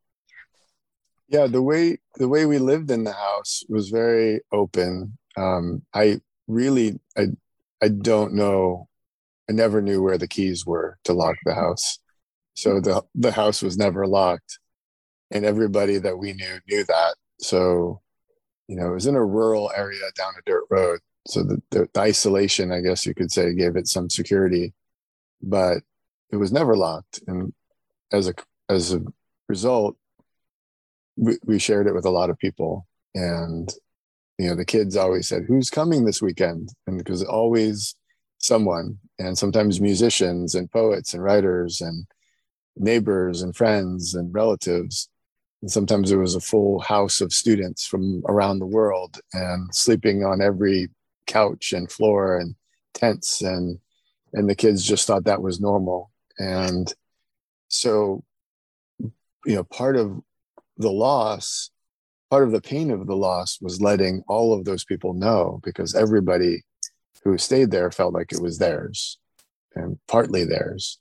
Yeah 1.29 1.47
the 1.47 1.62
way 1.62 1.99
the 2.17 2.29
way 2.29 2.47
we 2.47 2.59
lived 2.59 2.91
in 2.91 3.05
the 3.05 3.12
house 3.12 3.65
was 3.69 3.91
very 3.91 4.41
open. 4.53 5.17
Um, 5.37 5.83
i 5.95 6.21
really 6.47 6.99
i 7.17 7.27
i 7.83 7.89
don't 7.89 8.35
know. 8.35 8.89
I 9.49 9.53
never 9.53 9.81
knew 9.83 10.03
where 10.03 10.19
the 10.19 10.29
keys 10.29 10.67
were 10.67 10.99
to 11.05 11.12
lock 11.12 11.37
the 11.45 11.55
house. 11.55 11.99
So 12.55 12.81
the 12.81 13.03
the 13.15 13.33
house 13.33 13.62
was 13.62 13.77
never 13.77 14.07
locked. 14.07 14.59
And 15.31 15.45
everybody 15.45 15.99
that 15.99 16.19
we 16.19 16.33
knew 16.33 16.59
knew 16.69 16.85
that. 16.85 17.17
So 17.41 18.01
you 18.69 18.77
know 18.77 18.91
it 18.91 18.95
was 18.95 19.07
in 19.07 19.17
a 19.17 19.25
rural 19.25 19.71
area 19.77 20.01
down 20.17 20.35
a 20.39 20.43
dirt 20.47 20.65
road. 20.71 21.01
So 21.29 21.43
the, 21.43 21.61
the, 21.71 21.89
the 21.93 22.01
isolation 22.01 22.73
i 22.73 22.81
guess 22.81 23.05
you 23.05 23.15
could 23.15 23.33
say 23.33 23.55
gave 23.55 23.77
it 23.77 23.89
some 23.89 24.11
security. 24.11 24.75
But 25.43 25.79
it 26.31 26.37
was 26.37 26.53
never 26.53 26.77
locked. 26.77 27.21
And 27.27 27.53
as 28.12 28.29
a 28.29 28.35
as 28.69 28.95
a 28.95 29.01
result 29.49 29.97
we, 31.16 31.37
we 31.44 31.59
shared 31.59 31.87
it 31.87 31.94
with 31.94 32.05
a 32.05 32.11
lot 32.11 32.31
of 32.31 32.38
people. 32.38 32.87
And 33.14 33.72
you 34.38 34.48
know 34.48 34.55
the 34.55 34.64
kids 34.64 34.96
always 34.96 35.29
said 35.29 35.44
who's 35.48 35.70
coming 35.70 36.05
this 36.05 36.22
weekend? 36.22 36.70
And 36.87 36.98
because 36.98 37.22
always 37.24 37.94
someone 38.38 38.98
and 39.18 39.37
sometimes 39.37 39.81
musicians 39.81 40.55
and 40.55 40.70
poets 40.70 41.14
and 41.14 41.22
writers 41.22 41.81
and 41.81 42.07
neighbors 42.76 43.42
and 43.42 43.57
friends 43.57 44.14
and 44.14 44.33
relatives. 44.35 45.09
And 45.62 45.70
sometimes 45.70 46.12
it 46.12 46.16
was 46.16 46.35
a 46.35 46.40
full 46.40 46.81
house 46.81 47.22
of 47.22 47.33
students 47.33 47.87
from 47.87 48.22
around 48.29 48.59
the 48.59 48.66
world 48.66 49.18
and 49.33 49.74
sleeping 49.74 50.22
on 50.22 50.42
every 50.42 50.88
couch 51.26 51.72
and 51.72 51.90
floor 51.90 52.38
and 52.38 52.55
tents. 52.92 53.40
And 53.40 53.79
and 54.35 54.50
the 54.50 54.55
kids 54.55 54.85
just 54.85 55.07
thought 55.07 55.24
that 55.24 55.42
was 55.42 55.61
normal. 55.61 56.11
And 56.38 56.92
so 57.68 58.22
you 59.00 59.55
know 59.55 59.64
part 59.64 59.96
of 59.96 60.20
the 60.77 60.91
loss, 60.91 61.71
part 62.31 62.45
of 62.45 62.53
the 62.53 62.61
pain 62.61 62.91
of 62.91 63.07
the 63.07 63.17
loss 63.17 63.59
was 63.61 63.81
letting 63.81 64.23
all 64.29 64.53
of 64.53 64.65
those 64.65 64.85
people 64.85 65.15
know 65.15 65.61
because 65.62 65.95
everybody 65.95 66.62
who 67.25 67.39
stayed 67.39 67.71
there 67.71 67.91
felt 67.91 68.15
like 68.15 68.33
it 68.33 68.43
was 68.43 68.59
theirs 68.59 69.19
and 69.75 69.99
partly 70.09 70.45
theirs. 70.45 70.99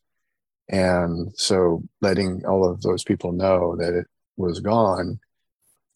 And 0.69 1.31
so 1.35 1.83
letting 2.01 2.45
all 2.45 2.69
of 2.69 2.81
those 2.81 3.03
people 3.03 3.31
know 3.31 3.75
that 3.77 3.93
it 3.93 4.07
was 4.37 4.59
gone 4.59 5.19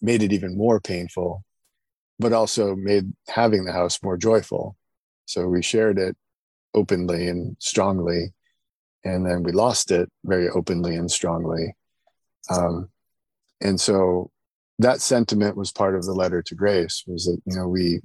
made 0.01 0.23
it 0.23 0.31
even 0.31 0.57
more 0.57 0.79
painful, 0.79 1.43
but 2.19 2.33
also 2.33 2.75
made 2.75 3.11
having 3.27 3.65
the 3.65 3.73
house 3.73 4.01
more 4.01 4.17
joyful. 4.17 4.77
So 5.25 5.47
we 5.47 5.61
shared 5.61 5.97
it 5.97 6.15
openly 6.73 7.27
and 7.27 7.55
strongly. 7.59 8.33
And 9.03 9.25
then 9.25 9.43
we 9.43 9.51
lost 9.51 9.91
it 9.91 10.09
very 10.23 10.49
openly 10.49 10.95
and 10.95 11.09
strongly. 11.09 11.75
Um, 12.49 12.89
and 13.61 13.79
so 13.79 14.31
that 14.79 15.01
sentiment 15.01 15.57
was 15.57 15.71
part 15.71 15.95
of 15.95 16.05
the 16.05 16.13
letter 16.13 16.41
to 16.41 16.55
grace 16.55 17.03
was 17.05 17.25
that 17.25 17.41
you 17.45 17.55
know 17.55 17.67
we 17.67 18.01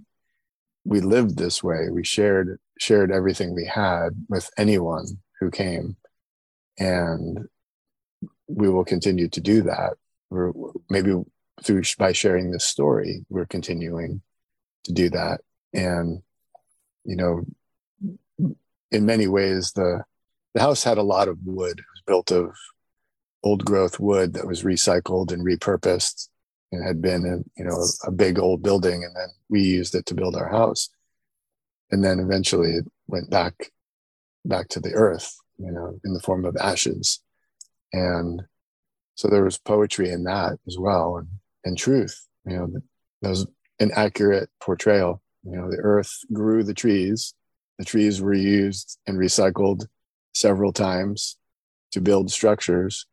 we 0.85 1.01
lived 1.01 1.39
this 1.39 1.63
way. 1.63 1.89
We 1.91 2.05
shared 2.05 2.59
shared 2.79 3.11
everything 3.11 3.55
we 3.55 3.65
had 3.65 4.11
with 4.29 4.51
anyone 4.59 5.07
who 5.41 5.51
came. 5.51 5.97
And 6.79 7.49
we 8.49 8.69
will 8.69 8.85
continue 8.85 9.29
to 9.29 9.41
do 9.41 9.63
that. 9.63 9.95
We're 10.31 10.53
maybe 10.91 11.15
through 11.63 11.83
by 11.99 12.13
sharing 12.13 12.51
this 12.51 12.65
story 12.65 13.25
we're 13.29 13.47
continuing 13.47 14.21
to 14.85 14.93
do 14.93 15.09
that. 15.11 15.41
And 15.73 16.23
you 17.05 17.17
know 17.17 17.45
in 18.91 19.07
many 19.07 19.29
ways 19.29 19.73
the 19.73 20.03
the 20.55 20.61
house 20.61 20.85
had 20.85 20.99
a 20.99 21.03
lot 21.03 21.29
of 21.29 21.39
wood. 21.45 21.79
It 21.79 21.85
was 21.95 22.03
built 22.07 22.31
of 22.31 22.55
old 23.45 23.65
growth 23.65 24.01
wood 24.01 24.33
that 24.33 24.47
was 24.47 24.65
recycled 24.65 25.31
and 25.31 25.45
repurposed 25.45 26.29
and 26.73 26.85
had 26.85 27.01
been 27.01 27.25
in 27.27 27.45
you 27.57 27.65
know 27.65 27.87
a 28.05 28.11
big 28.11 28.39
old 28.39 28.63
building 28.63 29.05
and 29.05 29.15
then 29.15 29.29
we 29.49 29.61
used 29.61 29.95
it 29.95 30.07
to 30.07 30.15
build 30.15 30.35
our 30.35 30.49
house. 30.49 30.89
And 31.91 32.03
then 32.03 32.19
eventually 32.19 32.71
it 32.71 32.87
went 33.07 33.31
back 33.31 33.71
back 34.45 34.69
to 34.69 34.81
the 34.81 34.93
earth 34.95 35.37
you 35.59 35.71
know 35.71 36.01
in 36.05 36.15
the 36.15 36.21
form 36.21 36.45
of 36.45 36.57
ashes. 36.57 37.21
And 37.93 38.43
so 39.15 39.29
there 39.29 39.45
was 39.45 39.59
poetry 39.59 40.11
in 40.11 40.25
that 40.25 40.59
as 40.67 40.77
well 40.79 41.19
and, 41.19 41.29
and 41.65 41.79
truth 41.79 42.27
you 42.47 42.57
know 42.57 42.69
that 43.23 43.29
was 43.29 43.47
an 43.79 43.91
accurate 43.95 44.49
portrayal. 44.61 45.23
You 45.45 45.57
know 45.57 45.71
the 45.71 45.83
earth 45.83 46.13
grew 46.33 46.65
the 46.65 46.75
trees. 46.75 47.35
The 47.79 47.85
trees 47.85 48.23
were 48.23 48.35
used 48.35 48.99
and 49.07 49.19
recycled 49.19 49.87
several 50.33 50.73
times 50.73 51.37
to 51.93 52.01
build 52.01 52.31
structures 52.31 53.07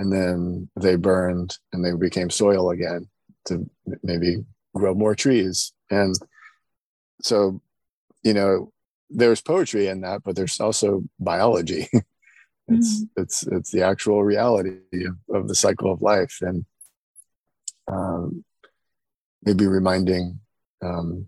and 0.00 0.10
then 0.10 0.68
they 0.76 0.96
burned 0.96 1.58
and 1.74 1.84
they 1.84 1.92
became 1.92 2.30
soil 2.30 2.70
again 2.70 3.06
to 3.44 3.68
maybe 4.02 4.38
grow 4.74 4.94
more 4.94 5.14
trees 5.14 5.72
and 5.90 6.14
so 7.20 7.60
you 8.22 8.32
know 8.32 8.72
there's 9.10 9.42
poetry 9.42 9.88
in 9.88 10.00
that 10.00 10.22
but 10.24 10.34
there's 10.34 10.58
also 10.58 11.04
biology 11.18 11.86
it's 12.68 13.02
mm-hmm. 13.02 13.22
it's 13.22 13.46
it's 13.48 13.70
the 13.72 13.82
actual 13.82 14.24
reality 14.24 14.78
of, 15.04 15.36
of 15.36 15.48
the 15.48 15.54
cycle 15.54 15.92
of 15.92 16.00
life 16.00 16.38
and 16.40 16.64
um, 17.92 18.42
maybe 19.42 19.66
reminding 19.66 20.40
um, 20.82 21.26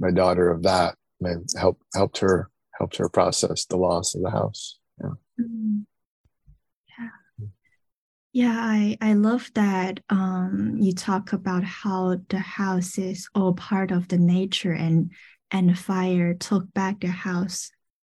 my 0.00 0.10
daughter 0.10 0.50
of 0.50 0.64
that 0.64 0.96
may 1.20 1.34
help 1.56 1.80
helped 1.94 2.18
her 2.18 2.50
helped 2.76 2.96
her 2.96 3.08
process 3.08 3.66
the 3.66 3.76
loss 3.76 4.16
of 4.16 4.22
the 4.22 4.30
house 4.30 4.78
yeah 5.00 5.14
mm-hmm. 5.40 5.82
Yeah 8.34 8.58
i 8.60 8.98
i 9.00 9.14
love 9.14 9.50
that 9.54 10.00
um 10.10 10.76
you 10.78 10.92
talk 10.92 11.32
about 11.32 11.64
how 11.64 12.14
the 12.28 12.38
house 12.38 12.98
is 12.98 13.26
all 13.34 13.54
part 13.54 13.90
of 13.90 14.06
the 14.08 14.18
nature 14.18 14.72
and 14.72 15.10
and 15.50 15.70
the 15.70 15.74
fire 15.74 16.34
took 16.34 16.70
back 16.74 17.00
the 17.00 17.08
house 17.08 17.70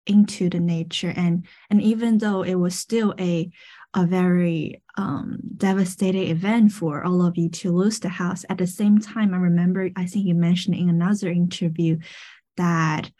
into 0.06 0.50
the 0.50 0.60
nature. 0.60 1.12
And 1.16 1.46
and 1.70 1.80
even 1.80 2.18
though 2.18 2.42
it 2.42 2.56
was 2.56 2.74
still 2.74 3.14
a 3.18 3.50
a 3.94 4.06
very 4.06 4.82
um, 4.96 5.38
devastating 5.56 6.28
event 6.28 6.72
for 6.72 7.04
all 7.04 7.24
of 7.26 7.36
you 7.36 7.48
to 7.48 7.72
lose 7.72 7.98
the 8.00 8.08
house 8.08 8.44
at 8.48 8.58
the 8.58 8.66
same 8.66 9.00
time 9.00 9.34
i 9.34 9.36
remember 9.36 9.90
i 9.96 10.06
think 10.06 10.26
you 10.26 10.34
mentioned 10.34 10.76
in 10.76 10.88
another 10.88 11.28
interview 11.28 11.98
that 12.56 13.10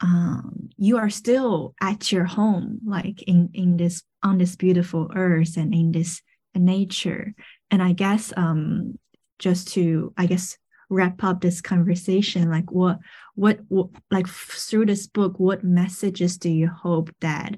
um, 0.00 0.68
you 0.76 0.98
are 0.98 1.10
still 1.10 1.74
at 1.80 2.12
your 2.12 2.24
home 2.24 2.80
like 2.84 3.22
in 3.22 3.50
in 3.54 3.76
this 3.76 4.02
on 4.22 4.38
this 4.38 4.56
beautiful 4.56 5.10
earth 5.14 5.56
and 5.56 5.74
in 5.74 5.92
this 5.92 6.20
nature. 6.54 7.34
And 7.70 7.82
i 7.82 7.92
guess 7.92 8.32
um 8.36 8.98
just 9.38 9.68
to 9.68 10.12
i 10.16 10.26
guess 10.26 10.56
wrap 10.88 11.24
up 11.24 11.40
this 11.40 11.60
conversation 11.60 12.48
like 12.48 12.70
what 12.70 12.98
what, 13.34 13.58
what 13.68 13.88
like 14.10 14.28
through 14.28 14.86
this 14.86 15.06
book 15.06 15.38
what 15.38 15.64
messages 15.64 16.38
do 16.38 16.48
you 16.48 16.68
hope 16.68 17.10
that 17.20 17.56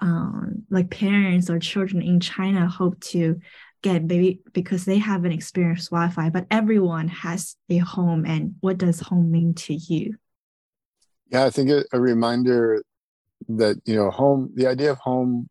um, 0.00 0.64
like 0.70 0.90
parents 0.90 1.50
or 1.50 1.58
children 1.58 2.02
in 2.02 2.20
china 2.20 2.66
hope 2.66 2.98
to 3.00 3.38
get? 3.82 4.02
Maybe 4.02 4.40
because 4.52 4.86
they 4.86 4.98
haven't 4.98 5.32
experienced 5.32 5.92
wildfire 5.92 6.30
but 6.30 6.46
everyone 6.50 7.08
has 7.08 7.56
a 7.68 7.78
home 7.78 8.24
and 8.24 8.54
what 8.60 8.78
does 8.78 8.98
home 9.00 9.30
mean 9.30 9.54
to 9.54 9.74
you 9.74 10.16
yeah 11.34 11.44
i 11.44 11.50
think 11.50 11.68
a, 11.70 11.84
a 11.92 12.00
reminder 12.00 12.82
that 13.48 13.76
you 13.84 13.94
know 13.94 14.10
home 14.10 14.50
the 14.54 14.66
idea 14.66 14.90
of 14.90 14.98
home 14.98 15.48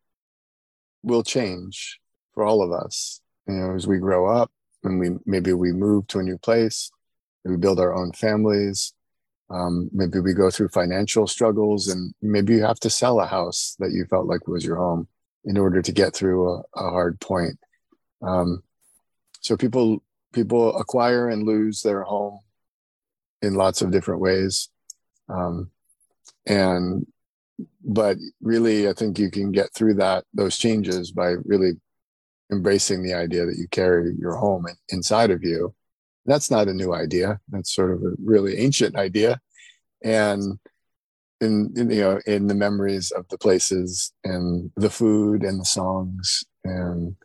will 1.03 1.23
change 1.23 1.99
for 2.33 2.43
all 2.43 2.63
of 2.63 2.71
us. 2.71 3.21
You 3.47 3.55
know 3.55 3.75
as 3.75 3.85
we 3.85 3.99
grow 3.99 4.25
up 4.25 4.51
and 4.83 4.99
we 4.99 5.11
maybe 5.25 5.53
we 5.53 5.71
move 5.73 6.07
to 6.07 6.19
a 6.19 6.23
new 6.23 6.37
place 6.37 6.89
we 7.43 7.57
build 7.57 7.79
our 7.79 7.93
own 7.93 8.13
families 8.13 8.93
um, 9.49 9.89
maybe 9.93 10.19
we 10.19 10.33
go 10.33 10.49
through 10.49 10.69
financial 10.69 11.27
struggles 11.27 11.87
and 11.89 12.13
maybe 12.21 12.53
you 12.55 12.63
have 12.63 12.79
to 12.79 12.89
sell 12.89 13.19
a 13.19 13.25
house 13.25 13.75
that 13.79 13.91
you 13.91 14.05
felt 14.05 14.25
like 14.25 14.47
was 14.47 14.65
your 14.65 14.77
home 14.77 15.07
in 15.45 15.57
order 15.57 15.81
to 15.81 15.91
get 15.91 16.15
through 16.15 16.49
a, 16.49 16.63
a 16.75 16.89
hard 16.89 17.19
point. 17.19 17.59
Um, 18.21 18.63
so 19.41 19.55
people 19.57 20.01
people 20.31 20.75
acquire 20.77 21.29
and 21.29 21.45
lose 21.45 21.81
their 21.81 22.01
home 22.03 22.39
in 23.41 23.53
lots 23.53 23.81
of 23.81 23.91
different 23.91 24.21
ways 24.21 24.69
um, 25.29 25.69
and 26.45 27.05
but 27.83 28.17
really 28.41 28.89
i 28.89 28.93
think 28.93 29.19
you 29.19 29.29
can 29.29 29.51
get 29.51 29.73
through 29.73 29.93
that 29.93 30.25
those 30.33 30.57
changes 30.57 31.11
by 31.11 31.35
really 31.45 31.73
embracing 32.51 33.03
the 33.03 33.13
idea 33.13 33.45
that 33.45 33.57
you 33.57 33.67
carry 33.69 34.13
your 34.17 34.35
home 34.35 34.65
inside 34.89 35.31
of 35.31 35.43
you 35.43 35.73
that's 36.25 36.49
not 36.49 36.67
a 36.67 36.73
new 36.73 36.93
idea. 36.93 37.39
That's 37.49 37.73
sort 37.73 37.91
of 37.91 38.03
a 38.03 38.13
really 38.23 38.57
ancient 38.57 38.95
idea. 38.95 39.39
And 40.03 40.59
in, 41.41 41.73
in, 41.75 41.89
you 41.89 42.01
know 42.01 42.19
in 42.25 42.47
the 42.47 42.55
memories 42.55 43.11
of 43.11 43.27
the 43.27 43.37
places 43.37 44.13
and 44.23 44.71
the 44.77 44.89
food 44.89 45.43
and 45.43 45.59
the 45.59 45.65
songs 45.65 46.43
and 46.63 47.15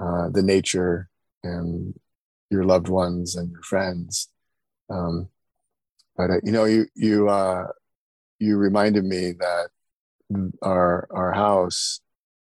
uh, 0.00 0.28
the 0.30 0.42
nature 0.42 1.08
and 1.44 1.94
your 2.50 2.64
loved 2.64 2.88
ones 2.88 3.36
and 3.36 3.50
your 3.50 3.62
friends 3.62 4.28
um, 4.90 5.28
but 6.16 6.30
uh, 6.30 6.40
you 6.42 6.52
know 6.52 6.64
you 6.64 6.86
you 6.94 7.28
uh, 7.28 7.66
you 8.38 8.56
reminded 8.56 9.04
me 9.04 9.32
that 9.38 9.68
our 10.62 11.06
our 11.10 11.32
house 11.32 12.00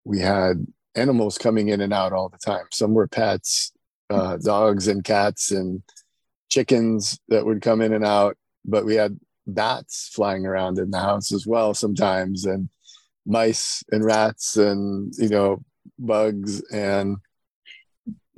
we 0.04 0.18
had 0.20 0.66
animals 0.94 1.38
coming 1.38 1.68
in 1.68 1.80
and 1.80 1.92
out 1.92 2.12
all 2.12 2.28
the 2.28 2.38
time 2.38 2.64
some 2.72 2.94
were 2.94 3.06
pets 3.06 3.72
uh, 4.10 4.36
dogs 4.38 4.88
and 4.88 5.04
cats 5.04 5.50
and 5.50 5.82
chickens 6.48 7.18
that 7.28 7.44
would 7.44 7.62
come 7.62 7.80
in 7.80 7.92
and 7.92 8.04
out. 8.04 8.36
But 8.64 8.84
we 8.84 8.94
had 8.94 9.18
bats 9.46 10.10
flying 10.12 10.46
around 10.46 10.78
in 10.78 10.90
the 10.90 10.98
house 10.98 11.32
as 11.32 11.46
well 11.46 11.74
sometimes, 11.74 12.44
and 12.44 12.68
mice 13.26 13.82
and 13.90 14.04
rats 14.04 14.56
and 14.56 15.12
you 15.18 15.28
know 15.28 15.62
bugs 15.98 16.62
and 16.72 17.16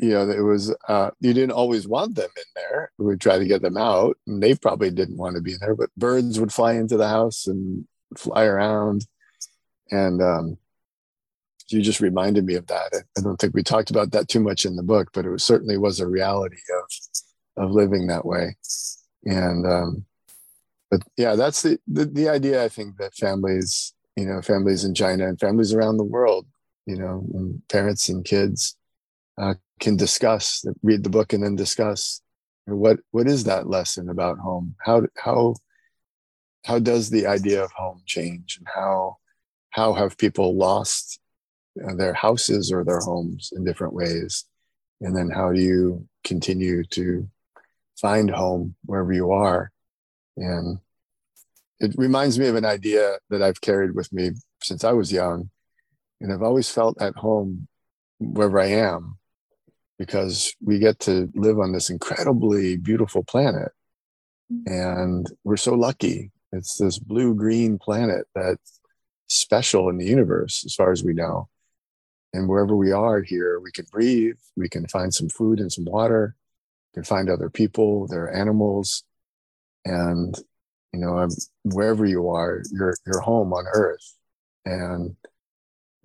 you 0.01 0.11
know 0.11 0.29
it 0.29 0.41
was 0.41 0.75
uh, 0.89 1.11
you 1.21 1.33
didn't 1.33 1.53
always 1.53 1.87
want 1.87 2.15
them 2.15 2.31
in 2.37 2.43
there 2.55 2.91
we'd 2.99 3.21
try 3.21 3.39
to 3.39 3.47
get 3.47 3.63
them 3.63 3.77
out 3.77 4.17
and 4.27 4.43
they 4.43 4.55
probably 4.55 4.91
didn't 4.91 5.19
want 5.19 5.37
to 5.37 5.43
be 5.43 5.55
there 5.61 5.75
but 5.75 5.95
birds 5.97 6.41
would 6.41 6.53
fly 6.53 6.73
into 6.73 6.97
the 6.97 7.09
house 7.09 7.47
and 7.47 7.87
fly 8.17 8.45
around 8.45 9.07
and 9.91 10.23
um, 10.23 10.57
you 11.73 11.81
just 11.81 12.01
reminded 12.01 12.45
me 12.45 12.55
of 12.55 12.67
that. 12.67 12.93
I 13.17 13.21
don't 13.21 13.37
think 13.37 13.55
we 13.55 13.63
talked 13.63 13.91
about 13.91 14.13
that 14.13 14.29
too 14.29 14.41
much 14.41 14.65
in 14.65 14.77
the 14.77 14.83
book, 14.83 15.11
but 15.13 15.25
it 15.25 15.31
was, 15.31 15.45
certainly 15.45 15.77
was 15.77 16.01
a 16.01 16.07
reality 16.07 16.57
of 16.73 17.65
of 17.65 17.71
living 17.73 18.07
that 18.07 18.25
way. 18.25 18.57
And 19.25 19.67
um, 19.67 20.05
but 20.91 21.03
yeah, 21.17 21.37
that's 21.37 21.63
the, 21.63 21.79
the 21.87 22.07
the 22.07 22.29
idea. 22.29 22.65
I 22.65 22.69
think 22.69 22.97
that 22.97 23.15
families, 23.15 23.95
you 24.17 24.27
know, 24.27 24.41
families 24.43 24.85
in 24.85 24.95
China 24.95 25.29
and 25.29 25.39
families 25.39 25.73
around 25.73 25.97
the 25.97 26.05
world, 26.05 26.47
you 26.87 26.97
know, 26.97 27.25
and 27.35 27.63
parents 27.69 28.09
and 28.09 28.25
kids 28.25 28.77
uh, 29.39 29.55
can 29.81 29.97
discuss, 29.97 30.65
read 30.83 31.03
the 31.03 31.11
book, 31.11 31.33
and 31.33 31.43
then 31.43 31.57
discuss 31.57 32.21
what 32.67 32.99
what 33.11 33.27
is 33.27 33.45
that 33.45 33.69
lesson 33.69 34.09
about 34.11 34.39
home? 34.39 34.77
How 34.85 35.03
how 35.17 35.55
how 36.65 36.79
does 36.79 37.11
the 37.11 37.27
idea 37.27 37.65
of 37.65 37.73
home 37.73 38.03
change, 38.07 38.59
and 38.59 38.67
how 38.73 39.17
how 39.71 39.93
have 39.95 40.19
people 40.19 40.57
lost 40.57 41.21
uh, 41.85 41.95
their 41.95 42.15
houses 42.15 42.71
or 42.73 42.85
their 42.85 43.01
homes 43.01 43.53
in 43.57 43.65
different 43.65 43.95
ways? 43.95 44.45
And 45.01 45.17
then 45.17 45.31
how 45.31 45.53
do 45.53 45.61
you 45.61 46.07
continue 46.25 46.85
to 46.85 47.29
find 47.99 48.31
home 48.31 48.77
wherever 48.85 49.13
you 49.13 49.33
are? 49.33 49.73
And 50.37 50.79
it 51.81 51.95
reminds 51.97 52.39
me 52.39 52.47
of 52.47 52.57
an 52.57 52.65
idea 52.67 53.17
that 53.31 53.43
i've 53.43 53.61
carried 53.61 53.95
with 53.95 54.13
me 54.13 54.33
since 54.63 54.85
i 54.85 54.93
was 54.93 55.11
young. 55.11 55.51
And 56.21 56.33
i've 56.33 56.43
always 56.43 56.69
felt 56.71 57.01
at 57.01 57.17
home 57.17 57.67
wherever 58.19 58.61
i 58.61 58.67
am 58.67 59.19
because 60.01 60.57
we 60.65 60.79
get 60.79 60.99
to 60.99 61.31
live 61.35 61.59
on 61.59 61.73
this 61.73 61.91
incredibly 61.91 62.79
beautiful 62.79 63.23
planet. 63.23 63.71
And 64.65 65.27
we're 65.45 65.59
so 65.59 65.75
lucky. 65.75 66.33
It's 66.53 66.79
this 66.79 66.99
blue 66.99 67.35
green 67.35 67.79
planet 67.79 68.27
that's 68.35 68.81
special 69.29 69.91
in 69.91 69.99
the 69.99 70.07
universe 70.07 70.65
as 70.65 70.75
far 70.75 70.91
as 70.91 71.05
we 71.05 71.13
know. 71.13 71.51
And 72.33 72.49
wherever 72.49 72.75
we 72.75 72.93
are 72.93 73.21
here, 73.21 73.61
we 73.61 73.73
can 73.73 73.85
breathe, 73.93 74.39
we 74.57 74.71
can 74.71 74.89
find 74.89 75.13
some 75.13 75.29
food 75.29 75.61
and 75.61 75.71
some 75.71 75.85
water, 75.85 76.35
we 76.95 77.01
can 77.01 77.05
find 77.05 77.29
other 77.29 77.51
people, 77.51 78.07
there 78.07 78.25
are 78.25 78.35
animals. 78.35 79.05
And, 79.85 80.35
you 80.95 81.01
know, 81.01 81.29
wherever 81.65 82.07
you 82.07 82.31
are, 82.31 82.63
you're, 82.73 82.95
you're 83.05 83.21
home 83.21 83.53
on 83.53 83.67
earth. 83.75 84.17
And 84.65 85.17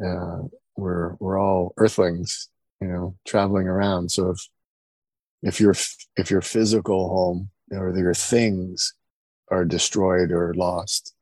uh, 0.05 0.41
we're, 0.75 1.15
we're 1.21 1.39
all 1.39 1.73
earthlings, 1.77 2.49
you 2.81 2.87
know, 2.87 3.15
traveling 3.25 3.67
around. 3.67 4.11
So 4.11 4.31
if, 4.31 4.47
if 5.41 5.59
your, 5.59 5.75
if 6.17 6.29
your 6.29 6.41
physical 6.41 7.09
home 7.09 7.49
or 7.71 7.97
your 7.97 8.13
things 8.13 8.93
are 9.49 9.65
destroyed 9.65 10.31
or 10.31 10.53
lost, 10.55 11.13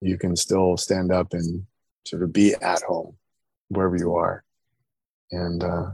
you 0.00 0.16
can 0.16 0.36
still 0.36 0.76
stand 0.76 1.12
up 1.12 1.32
and 1.32 1.66
sort 2.06 2.22
of 2.22 2.32
be 2.32 2.54
at 2.54 2.82
home 2.82 3.16
wherever 3.68 3.96
you 3.96 4.14
are. 4.14 4.44
And 5.30 5.62
uh, 5.62 5.90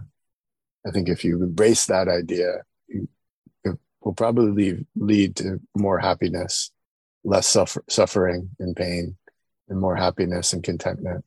I 0.87 0.91
think 0.91 1.09
if 1.09 1.25
you 1.25 1.43
embrace 1.43 1.87
that 1.87 2.09
idea, 2.09 2.59
it 2.89 3.79
will 4.01 4.15
probably 4.15 4.85
lead, 4.95 5.37
to 5.37 5.61
more 5.77 5.99
happiness, 5.99 6.71
less 7.25 7.47
suffer, 7.47 7.83
suffering 7.89 8.51
and 8.61 8.77
pain, 8.77 9.17
and 9.69 9.81
more 9.81 9.97
happiness 9.97 10.53
and 10.53 10.63
contentment. 10.63 11.25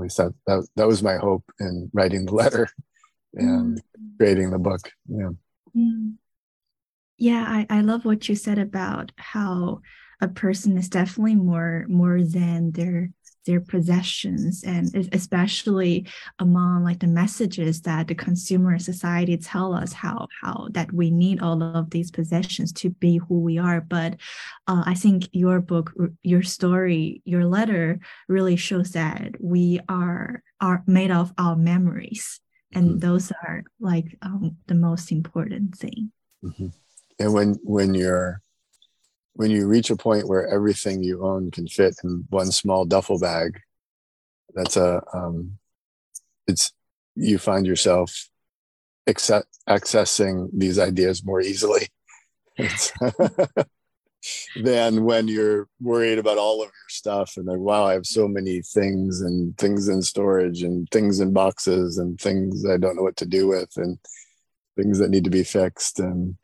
At 0.00 0.04
least 0.04 0.16
that, 0.16 0.32
that, 0.46 0.66
that 0.76 0.86
was 0.86 1.02
my 1.02 1.16
hope 1.16 1.44
in 1.60 1.90
writing 1.92 2.24
the 2.24 2.34
letter 2.34 2.68
and 3.34 3.78
mm. 3.78 3.82
creating 4.18 4.50
the 4.50 4.58
book. 4.58 4.90
Yeah. 5.06 5.30
Mm. 5.76 6.14
Yeah, 7.18 7.44
I, 7.46 7.66
I 7.68 7.80
love 7.82 8.06
what 8.06 8.28
you 8.30 8.34
said 8.34 8.58
about 8.58 9.12
how 9.16 9.82
a 10.22 10.28
person 10.28 10.78
is 10.78 10.88
definitely 10.88 11.34
more 11.34 11.84
more 11.88 12.22
than 12.22 12.72
their 12.72 13.10
their 13.46 13.60
possessions 13.60 14.62
and 14.64 15.08
especially 15.12 16.06
among 16.38 16.84
like 16.84 17.00
the 17.00 17.06
messages 17.06 17.80
that 17.82 18.08
the 18.08 18.14
consumer 18.14 18.78
society 18.78 19.36
tell 19.36 19.72
us 19.72 19.92
how 19.92 20.26
how 20.42 20.68
that 20.72 20.92
we 20.92 21.10
need 21.10 21.40
all 21.40 21.62
of 21.62 21.90
these 21.90 22.10
possessions 22.10 22.72
to 22.72 22.90
be 22.90 23.18
who 23.28 23.40
we 23.40 23.58
are 23.58 23.80
but 23.80 24.16
uh, 24.66 24.82
i 24.86 24.94
think 24.94 25.28
your 25.32 25.60
book 25.60 25.92
your 26.22 26.42
story 26.42 27.22
your 27.24 27.46
letter 27.46 27.98
really 28.28 28.56
shows 28.56 28.90
that 28.90 29.32
we 29.40 29.80
are 29.88 30.42
are 30.60 30.82
made 30.86 31.10
of 31.10 31.32
our 31.38 31.56
memories 31.56 32.40
and 32.72 32.86
mm-hmm. 32.86 32.98
those 32.98 33.32
are 33.46 33.64
like 33.80 34.16
um, 34.22 34.56
the 34.66 34.74
most 34.74 35.10
important 35.10 35.76
thing 35.76 36.12
mm-hmm. 36.44 36.68
and 37.18 37.32
when 37.32 37.54
when 37.64 37.94
you're 37.94 38.42
when 39.40 39.50
you 39.50 39.66
reach 39.66 39.88
a 39.88 39.96
point 39.96 40.28
where 40.28 40.46
everything 40.48 41.02
you 41.02 41.24
own 41.24 41.50
can 41.50 41.66
fit 41.66 41.94
in 42.04 42.26
one 42.28 42.52
small 42.52 42.84
duffel 42.84 43.18
bag, 43.18 43.58
that's 44.52 44.76
a 44.76 45.02
um, 45.14 45.56
it's 46.46 46.72
you 47.14 47.38
find 47.38 47.66
yourself 47.66 48.28
accept, 49.06 49.46
accessing 49.66 50.50
these 50.52 50.78
ideas 50.78 51.24
more 51.24 51.40
easily 51.40 51.88
than 54.62 55.04
when 55.04 55.26
you're 55.26 55.68
worried 55.80 56.18
about 56.18 56.36
all 56.36 56.60
of 56.60 56.66
your 56.66 56.90
stuff 56.90 57.32
and 57.38 57.46
like 57.46 57.58
wow 57.58 57.84
i 57.86 57.94
have 57.94 58.04
so 58.04 58.28
many 58.28 58.60
things 58.60 59.22
and 59.22 59.56
things 59.56 59.88
in 59.88 60.02
storage 60.02 60.62
and 60.62 60.86
things 60.90 61.18
in 61.20 61.32
boxes 61.32 61.96
and 61.96 62.20
things 62.20 62.66
i 62.66 62.76
don't 62.76 62.94
know 62.94 63.02
what 63.02 63.16
to 63.16 63.26
do 63.26 63.48
with 63.48 63.70
and 63.76 63.98
things 64.76 64.98
that 64.98 65.08
need 65.08 65.24
to 65.24 65.30
be 65.30 65.42
fixed 65.42 65.98
and 65.98 66.36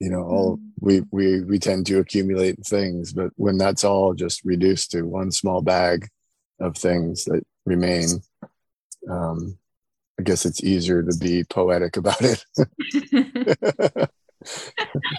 you 0.00 0.10
know 0.10 0.22
all 0.22 0.56
mm. 0.56 0.62
we 0.80 1.02
we 1.12 1.42
we 1.42 1.58
tend 1.58 1.86
to 1.86 1.98
accumulate 1.98 2.58
things 2.66 3.12
but 3.12 3.30
when 3.36 3.58
that's 3.58 3.84
all 3.84 4.14
just 4.14 4.44
reduced 4.44 4.90
to 4.90 5.02
one 5.02 5.30
small 5.30 5.60
bag 5.60 6.08
of 6.58 6.76
things 6.76 7.24
that 7.26 7.44
remain 7.66 8.06
um 9.08 9.56
i 10.18 10.22
guess 10.22 10.44
it's 10.44 10.64
easier 10.64 11.02
to 11.02 11.16
be 11.18 11.44
poetic 11.44 11.96
about 11.96 12.20
it 12.20 12.44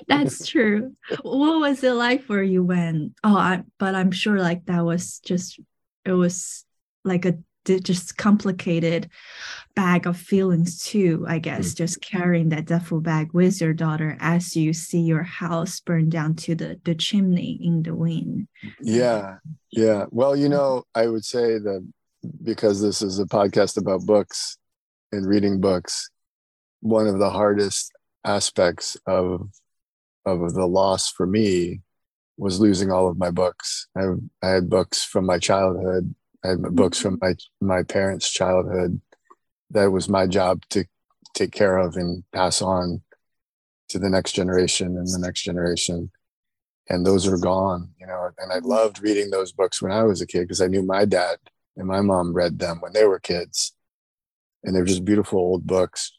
that's 0.07 0.47
true 0.47 0.95
what 1.21 1.59
was 1.59 1.83
it 1.83 1.93
like 1.93 2.23
for 2.23 2.41
you 2.41 2.63
when 2.63 3.13
oh 3.23 3.37
I, 3.37 3.63
but 3.77 3.93
i'm 3.93 4.11
sure 4.11 4.39
like 4.39 4.65
that 4.65 4.83
was 4.83 5.19
just 5.19 5.59
it 6.05 6.13
was 6.13 6.65
like 7.05 7.25
a 7.25 7.37
just 7.65 8.17
complicated 8.17 9.09
bag 9.75 10.05
of 10.07 10.17
feelings 10.17 10.83
too 10.83 11.25
i 11.27 11.39
guess 11.39 11.73
mm. 11.73 11.77
just 11.77 12.01
carrying 12.01 12.49
that 12.49 12.65
duffel 12.65 12.99
bag 12.99 13.31
with 13.33 13.61
your 13.61 13.73
daughter 13.73 14.17
as 14.19 14.55
you 14.55 14.73
see 14.73 14.99
your 14.99 15.23
house 15.23 15.79
burn 15.79 16.09
down 16.09 16.35
to 16.35 16.55
the 16.55 16.79
the 16.83 16.95
chimney 16.95 17.59
in 17.61 17.83
the 17.83 17.95
wind. 17.95 18.47
Yeah 18.81 19.37
yeah. 19.71 20.05
Well 20.11 20.35
you 20.35 20.49
know 20.49 20.83
i 20.95 21.07
would 21.07 21.25
say 21.25 21.57
that 21.57 21.87
because 22.43 22.81
this 22.81 23.01
is 23.01 23.19
a 23.19 23.25
podcast 23.25 23.77
about 23.77 24.05
books 24.05 24.57
and 25.11 25.25
reading 25.25 25.59
books 25.61 26.09
one 26.81 27.07
of 27.07 27.19
the 27.19 27.29
hardest 27.29 27.91
aspects 28.25 28.97
of 29.05 29.49
of 30.25 30.53
the 30.53 30.65
loss 30.65 31.09
for 31.09 31.25
me 31.25 31.81
was 32.37 32.59
losing 32.59 32.91
all 32.91 33.07
of 33.07 33.17
my 33.17 33.29
books. 33.29 33.87
I, 33.95 34.05
I 34.41 34.49
had 34.49 34.69
books 34.69 35.03
from 35.03 35.25
my 35.25 35.37
childhood 35.37 36.13
I 36.43 36.49
had 36.49 36.61
books 36.75 36.99
from 36.99 37.19
my 37.21 37.35
my 37.59 37.83
parents' 37.83 38.29
childhood. 38.29 39.01
That 39.69 39.91
was 39.91 40.09
my 40.09 40.27
job 40.27 40.63
to 40.71 40.85
take 41.33 41.51
care 41.51 41.77
of 41.77 41.95
and 41.95 42.23
pass 42.33 42.61
on 42.61 43.01
to 43.89 43.99
the 43.99 44.09
next 44.09 44.33
generation 44.33 44.97
and 44.97 45.07
the 45.07 45.19
next 45.19 45.43
generation. 45.43 46.11
And 46.89 47.05
those 47.05 47.27
are 47.27 47.37
gone, 47.37 47.91
you 47.99 48.07
know. 48.07 48.31
And 48.37 48.51
I 48.51 48.59
loved 48.59 49.01
reading 49.01 49.29
those 49.29 49.51
books 49.51 49.81
when 49.81 49.91
I 49.91 50.03
was 50.03 50.21
a 50.21 50.27
kid 50.27 50.41
because 50.41 50.61
I 50.61 50.67
knew 50.67 50.81
my 50.81 51.05
dad 51.05 51.37
and 51.77 51.87
my 51.87 52.01
mom 52.01 52.33
read 52.33 52.59
them 52.59 52.81
when 52.81 52.93
they 52.93 53.05
were 53.05 53.19
kids, 53.19 53.73
and 54.63 54.75
they're 54.75 54.83
just 54.83 55.05
beautiful 55.05 55.39
old 55.39 55.65
books, 55.65 56.17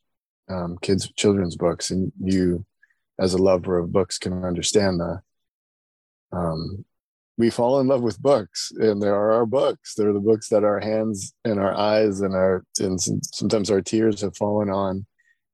um, 0.49 0.79
kids 0.81 1.11
children's 1.17 1.57
books. 1.57 1.91
And 1.91 2.13
you, 2.23 2.65
as 3.19 3.35
a 3.35 3.43
lover 3.43 3.79
of 3.79 3.93
books, 3.93 4.19
can 4.19 4.45
understand 4.45 5.01
the 5.01 5.21
um, 6.33 6.85
we 7.43 7.51
fall 7.51 7.81
in 7.81 7.89
love 7.89 8.03
with 8.03 8.23
books 8.23 8.71
and 8.77 9.03
there 9.03 9.17
are 9.17 9.33
our 9.33 9.47
books. 9.47 9.97
They're 9.97 10.13
the 10.13 10.21
books 10.21 10.49
that 10.51 10.63
our 10.63 10.79
hands 10.79 11.35
and 11.45 11.59
our 11.59 11.77
eyes 11.77 12.21
and 12.21 12.37
our 12.37 12.65
and 12.79 13.01
sometimes 13.03 13.69
our 13.69 13.81
tears 13.81 14.21
have 14.21 14.37
fallen 14.37 14.71
on 14.71 15.05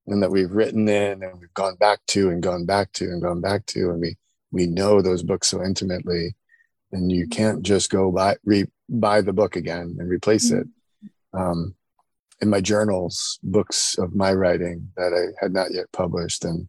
and 0.06 0.22
that 0.22 0.30
we've 0.30 0.50
written 0.50 0.86
in 0.86 1.22
and 1.22 1.40
we've 1.40 1.54
gone 1.54 1.76
back 1.76 2.00
to 2.08 2.28
and 2.28 2.42
gone 2.42 2.66
back 2.66 2.92
to 2.92 3.04
and 3.04 3.22
gone 3.22 3.40
back 3.40 3.64
to 3.68 3.88
and 3.88 4.02
we 4.02 4.18
we 4.52 4.66
know 4.66 5.00
those 5.00 5.22
books 5.22 5.48
so 5.48 5.64
intimately. 5.64 6.36
And 6.92 7.10
you 7.10 7.26
can't 7.26 7.62
just 7.62 7.88
go 7.88 8.12
buy 8.12 8.36
re, 8.44 8.66
buy 8.90 9.22
the 9.22 9.32
book 9.32 9.56
again 9.56 9.96
and 9.98 10.10
replace 10.10 10.50
it. 10.50 10.66
Um, 11.32 11.74
in 12.42 12.50
my 12.50 12.60
journals 12.60 13.38
books 13.42 13.96
of 13.98 14.14
my 14.14 14.32
writing 14.32 14.88
that 14.96 15.12
i 15.12 15.24
had 15.42 15.52
not 15.52 15.72
yet 15.72 15.90
published 15.92 16.44
and 16.44 16.68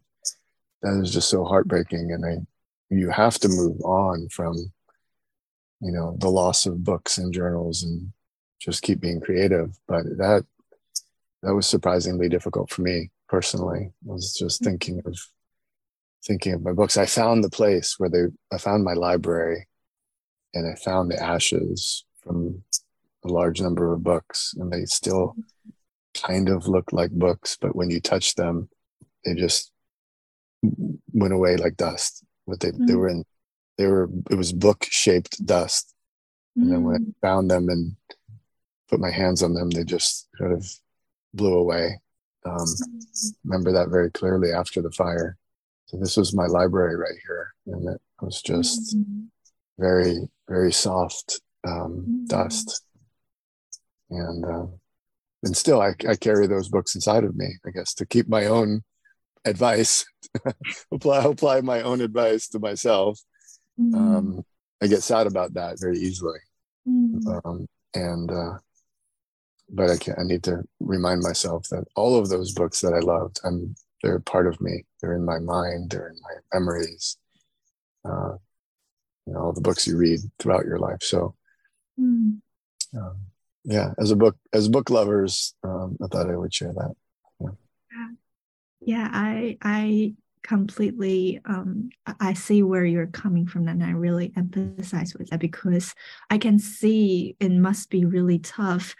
that 0.82 1.00
is 1.00 1.12
just 1.12 1.28
so 1.28 1.44
heartbreaking 1.44 2.10
and 2.10 2.26
i 2.26 2.36
you 2.92 3.08
have 3.08 3.38
to 3.38 3.48
move 3.48 3.80
on 3.82 4.28
from 4.30 4.56
you 5.80 5.92
know 5.92 6.16
the 6.18 6.28
loss 6.28 6.66
of 6.66 6.84
books 6.84 7.18
and 7.18 7.32
journals 7.32 7.82
and 7.82 8.12
just 8.60 8.82
keep 8.82 9.00
being 9.00 9.20
creative 9.20 9.76
but 9.88 10.04
that 10.18 10.44
that 11.42 11.54
was 11.54 11.66
surprisingly 11.66 12.28
difficult 12.28 12.70
for 12.70 12.82
me 12.82 13.10
personally 13.28 13.90
I 14.08 14.12
was 14.12 14.34
just 14.34 14.60
mm-hmm. 14.60 14.70
thinking 14.70 15.02
of 15.04 15.16
thinking 16.26 16.52
of 16.52 16.62
my 16.62 16.72
books 16.72 16.98
i 16.98 17.06
found 17.06 17.42
the 17.42 17.50
place 17.50 17.94
where 17.98 18.10
they 18.10 18.24
i 18.52 18.58
found 18.58 18.84
my 18.84 18.92
library 18.92 19.66
and 20.52 20.70
i 20.70 20.74
found 20.74 21.10
the 21.10 21.22
ashes 21.22 22.04
from 22.22 22.62
a 23.24 23.28
large 23.28 23.60
number 23.60 23.92
of 23.92 24.02
books 24.02 24.54
and 24.58 24.70
they 24.70 24.84
still 24.84 25.34
kind 26.14 26.48
of 26.48 26.68
look 26.68 26.92
like 26.92 27.10
books 27.10 27.56
but 27.58 27.74
when 27.74 27.88
you 27.88 28.00
touch 28.00 28.34
them 28.34 28.68
they 29.24 29.34
just 29.34 29.72
went 31.12 31.32
away 31.32 31.56
like 31.56 31.76
dust 31.76 32.24
but 32.46 32.60
they, 32.60 32.70
mm-hmm. 32.70 32.86
they 32.86 32.94
were 32.94 33.08
in 33.08 33.24
they 33.80 33.86
were 33.86 34.10
it 34.30 34.34
was 34.34 34.52
book 34.52 34.86
shaped 34.90 35.44
dust 35.46 35.94
and 36.54 36.66
mm. 36.66 36.70
then 36.70 36.82
when 36.84 36.96
i 36.96 36.98
mm. 36.98 37.14
found 37.22 37.50
them 37.50 37.70
and 37.70 37.96
put 38.90 39.00
my 39.00 39.10
hands 39.10 39.42
on 39.42 39.54
them 39.54 39.70
they 39.70 39.84
just 39.84 40.28
sort 40.36 40.52
of 40.52 40.66
blew 41.32 41.54
away 41.54 41.98
um, 42.44 42.66
remember 43.44 43.72
that 43.72 43.88
very 43.88 44.10
clearly 44.10 44.52
after 44.52 44.82
the 44.82 44.90
fire 44.90 45.38
so 45.86 45.96
this 45.96 46.16
was 46.16 46.34
my 46.34 46.46
library 46.46 46.94
right 46.94 47.18
here 47.26 47.54
and 47.66 47.88
it 47.88 48.00
was 48.20 48.42
just 48.42 48.96
mm. 48.98 49.26
very 49.78 50.28
very 50.46 50.72
soft 50.72 51.40
um, 51.66 52.04
mm. 52.06 52.28
dust 52.28 52.84
and 54.10 54.44
uh, 54.44 54.66
and 55.42 55.56
still 55.56 55.80
I, 55.80 55.94
I 56.06 56.16
carry 56.16 56.46
those 56.46 56.68
books 56.68 56.94
inside 56.94 57.24
of 57.24 57.34
me 57.34 57.48
i 57.66 57.70
guess 57.70 57.94
to 57.94 58.04
keep 58.04 58.28
my 58.28 58.44
own 58.44 58.82
advice 59.46 60.04
apply 60.92 61.24
apply 61.24 61.62
my 61.62 61.80
own 61.80 62.02
advice 62.02 62.46
to 62.48 62.58
myself 62.58 63.18
Mm. 63.80 63.94
Um, 63.94 64.44
I 64.82 64.86
get 64.86 65.02
sad 65.02 65.26
about 65.26 65.54
that 65.54 65.80
very 65.80 65.98
easily. 65.98 66.38
Mm. 66.88 67.44
Um, 67.44 67.66
and, 67.94 68.30
uh, 68.30 68.58
but 69.68 69.90
I 69.90 69.96
can't, 69.96 70.18
I 70.18 70.22
need 70.24 70.42
to 70.44 70.62
remind 70.80 71.22
myself 71.22 71.68
that 71.70 71.84
all 71.96 72.18
of 72.18 72.28
those 72.28 72.52
books 72.52 72.80
that 72.80 72.92
I 72.92 72.98
loved, 73.00 73.40
I'm, 73.44 73.74
they're 74.02 74.20
part 74.20 74.46
of 74.46 74.60
me. 74.60 74.84
They're 75.00 75.14
in 75.14 75.24
my 75.24 75.38
mind. 75.38 75.90
They're 75.90 76.08
in 76.08 76.20
my 76.22 76.58
memories. 76.58 77.16
Uh, 78.04 78.36
you 79.26 79.34
know, 79.34 79.40
all 79.40 79.52
the 79.52 79.60
books 79.60 79.86
you 79.86 79.96
read 79.96 80.20
throughout 80.38 80.64
your 80.64 80.78
life. 80.78 81.02
So, 81.02 81.34
mm. 81.98 82.40
um, 82.96 83.16
yeah, 83.64 83.92
as 83.98 84.10
a 84.10 84.16
book, 84.16 84.36
as 84.52 84.68
book 84.68 84.90
lovers, 84.90 85.54
um, 85.62 85.98
I 86.02 86.06
thought 86.06 86.30
I 86.30 86.36
would 86.36 86.52
share 86.52 86.72
that. 86.72 86.94
Yeah. 87.40 88.08
yeah, 88.80 89.08
I, 89.12 89.58
I 89.62 90.14
completely 90.42 91.40
um, 91.44 91.90
i 92.18 92.32
see 92.32 92.62
where 92.62 92.84
you're 92.84 93.06
coming 93.06 93.46
from 93.46 93.68
and 93.68 93.84
i 93.84 93.90
really 93.90 94.30
empathize 94.30 95.16
with 95.18 95.28
that 95.30 95.40
because 95.40 95.94
i 96.30 96.38
can 96.38 96.58
see 96.58 97.36
it 97.40 97.50
must 97.50 97.90
be 97.90 98.04
really 98.04 98.38
tough 98.38 98.94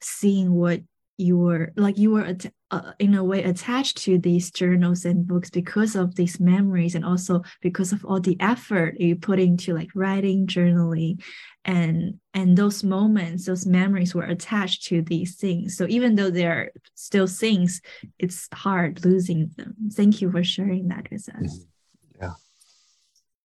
seeing 0.00 0.52
what 0.52 0.80
you 1.18 1.38
were 1.38 1.72
like 1.76 1.96
you 1.96 2.10
were 2.10 2.36
uh, 2.70 2.92
in 2.98 3.14
a 3.14 3.24
way 3.24 3.42
attached 3.42 3.96
to 3.96 4.18
these 4.18 4.50
journals 4.50 5.04
and 5.04 5.26
books 5.26 5.50
because 5.50 5.96
of 5.96 6.14
these 6.14 6.38
memories 6.38 6.94
and 6.94 7.04
also 7.04 7.42
because 7.62 7.92
of 7.92 8.04
all 8.04 8.20
the 8.20 8.36
effort 8.40 9.00
you 9.00 9.16
put 9.16 9.38
into 9.38 9.74
like 9.74 9.88
writing 9.94 10.46
journaling 10.46 11.22
and 11.64 12.18
and 12.34 12.56
those 12.56 12.84
moments 12.84 13.46
those 13.46 13.66
memories 13.66 14.14
were 14.14 14.24
attached 14.24 14.84
to 14.84 15.00
these 15.02 15.36
things 15.36 15.76
so 15.76 15.86
even 15.88 16.16
though 16.16 16.30
they're 16.30 16.70
still 16.94 17.26
things 17.26 17.80
it's 18.18 18.48
hard 18.52 19.04
losing 19.04 19.50
them 19.56 19.74
thank 19.92 20.20
you 20.20 20.30
for 20.30 20.44
sharing 20.44 20.88
that 20.88 21.08
with 21.10 21.28
us 21.28 21.58
mm-hmm. 21.58 22.22
yeah 22.24 22.32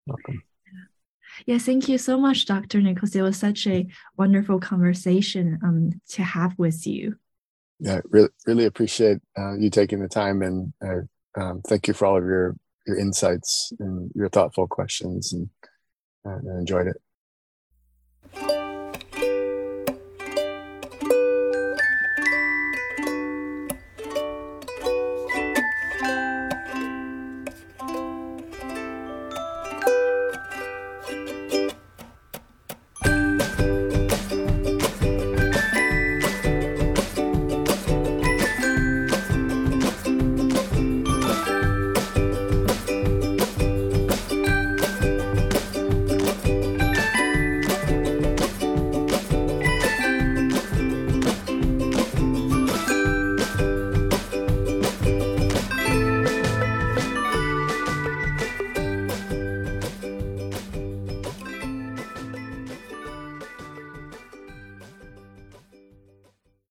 welcome 0.06 0.44
yeah, 1.48 1.58
thank 1.58 1.88
you 1.88 1.98
so 1.98 2.20
much, 2.20 2.46
Dr. 2.46 2.82
Nichols. 2.82 3.16
It 3.16 3.22
was 3.22 3.38
such 3.38 3.66
a 3.66 3.88
wonderful 4.16 4.60
conversation 4.60 5.58
um, 5.64 6.00
to 6.10 6.24
have 6.24 6.54
with 6.60 6.86
you 6.86 7.16
yeah, 7.82 8.00
really, 8.10 8.30
really 8.46 8.66
appreciate 8.66 9.18
uh, 9.38 9.58
you 9.58 9.72
taking 9.72 10.00
the 10.00 10.08
time 10.08 10.44
and 10.44 10.72
uh, 10.86 11.42
um, 11.42 11.62
thank 11.68 11.88
you 11.88 11.94
for 11.94 12.06
all 12.06 12.18
of 12.18 12.24
your 12.24 12.56
your 12.86 12.98
insights 12.98 13.74
and 13.80 14.12
your 14.16 14.30
thoughtful 14.30 14.68
questions 14.68 15.34
and, 15.34 15.50
uh, 16.26 16.38
and 16.38 16.60
enjoyed 16.60 16.88
it. 16.88 16.98